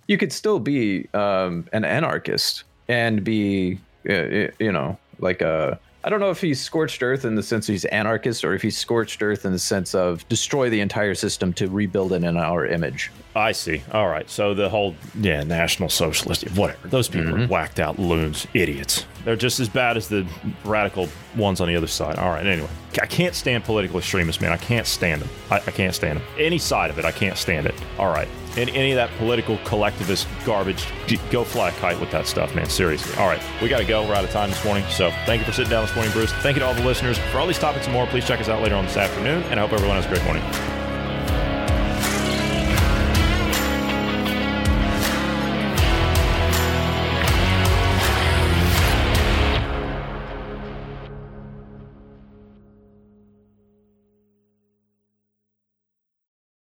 You 0.08 0.18
could 0.18 0.32
still 0.32 0.60
be, 0.60 1.04
still 1.04 1.14
be 1.14 1.20
um, 1.20 1.68
an 1.74 1.84
anarchist 1.84 2.64
and 2.88 3.24
be, 3.24 3.80
uh, 4.10 4.52
you 4.60 4.72
know, 4.72 4.98
like 5.20 5.42
a 5.42 5.80
I 6.06 6.10
don't 6.10 6.20
know 6.20 6.30
if 6.30 6.40
he's 6.40 6.62
scorched 6.62 7.02
earth 7.02 7.26
in 7.26 7.34
the 7.34 7.42
sense 7.42 7.66
he's 7.66 7.84
anarchist 7.86 8.46
or 8.46 8.54
if 8.54 8.62
he's 8.62 8.78
scorched 8.78 9.24
earth 9.24 9.44
in 9.44 9.52
the 9.52 9.60
sense 9.60 9.96
of 9.96 10.28
destroy 10.30 10.70
the 10.70 10.80
entire 10.80 11.16
system 11.16 11.52
to 11.54 11.68
rebuild 11.68 12.14
it 12.14 12.24
in 12.24 12.38
our 12.38 12.64
image. 12.64 13.12
I 13.36 13.54
see. 13.54 13.82
All 13.92 14.08
right. 14.08 14.30
So 14.30 14.54
the 14.54 14.70
whole, 14.70 14.96
yeah, 15.20 15.42
national 15.42 15.90
socialist, 15.90 16.44
whatever. 16.52 16.88
Those 16.90 17.08
people 17.08 17.32
mm-hmm. 17.32 17.44
are 17.46 17.48
whacked 17.48 17.80
out 17.80 17.98
loons, 17.98 18.46
idiots. 18.54 19.04
They're 19.26 19.36
just 19.36 19.60
as 19.60 19.68
bad 19.68 19.98
as 19.98 20.08
the 20.08 20.26
radical 20.64 21.10
ones 21.36 21.60
on 21.60 21.68
the 21.68 21.76
other 21.76 21.88
side. 21.88 22.18
All 22.18 22.30
right. 22.30 22.46
Anyway, 22.46 22.70
I 23.02 23.08
can't 23.08 23.36
stand 23.36 23.66
political 23.66 23.98
extremists, 23.98 24.42
man. 24.42 24.54
I 24.54 24.58
can't 24.58 24.88
stand 24.88 25.22
them. 25.22 25.30
I, 25.52 25.56
I 25.56 25.72
can't 25.72 25.94
stand 25.94 26.20
them. 26.20 26.28
Any 26.38 26.60
side 26.60 26.92
of 26.92 27.00
it, 27.00 27.06
I 27.06 27.12
can't 27.12 27.38
stand 27.38 27.66
it. 27.66 27.76
All 28.00 28.08
right 28.08 28.30
and 28.58 28.70
any 28.70 28.92
of 28.92 28.96
that 28.96 29.10
political 29.18 29.58
collectivist 29.60 30.28
garbage. 30.46 30.86
Go 31.32 31.44
fly 31.44 31.70
a 31.70 31.72
kite 31.74 32.00
with 32.00 32.12
that 32.12 32.28
stuff, 32.28 32.56
man. 32.56 32.70
Seriously. 32.70 33.16
All 33.18 33.28
right, 33.28 33.42
we 33.62 33.68
got 33.68 33.80
to 33.80 33.86
go. 33.86 34.08
We're 34.08 34.16
out 34.16 34.24
of 34.24 34.32
time 34.32 34.50
this 34.50 34.64
morning. 34.64 34.86
So 34.90 35.12
thank 35.26 35.42
you 35.42 35.46
for 35.46 35.52
sitting 35.52 35.70
down 35.70 35.86
this 35.86 35.96
morning, 35.96 36.14
Bruce. 36.14 36.32
Thank 36.34 36.56
you 36.56 36.62
to 36.62 36.68
all 36.68 36.74
the 36.74 36.86
listeners. 36.86 37.18
For 37.18 37.40
all 37.40 37.48
these 37.48 37.60
topics 37.60 37.86
and 37.86 37.94
more, 37.94 38.08
please 38.08 38.26
check 38.26 38.40
us 38.40 38.50
out 38.50 38.62
later 38.62 38.76
on 38.76 38.86
this 38.86 38.98
afternoon. 38.98 39.44
And 39.44 39.60
I 39.60 39.64
hope 39.64 39.74
everyone 39.74 40.02
has 40.02 40.06
a 40.06 40.10
great 40.10 40.24
morning. 40.24 40.85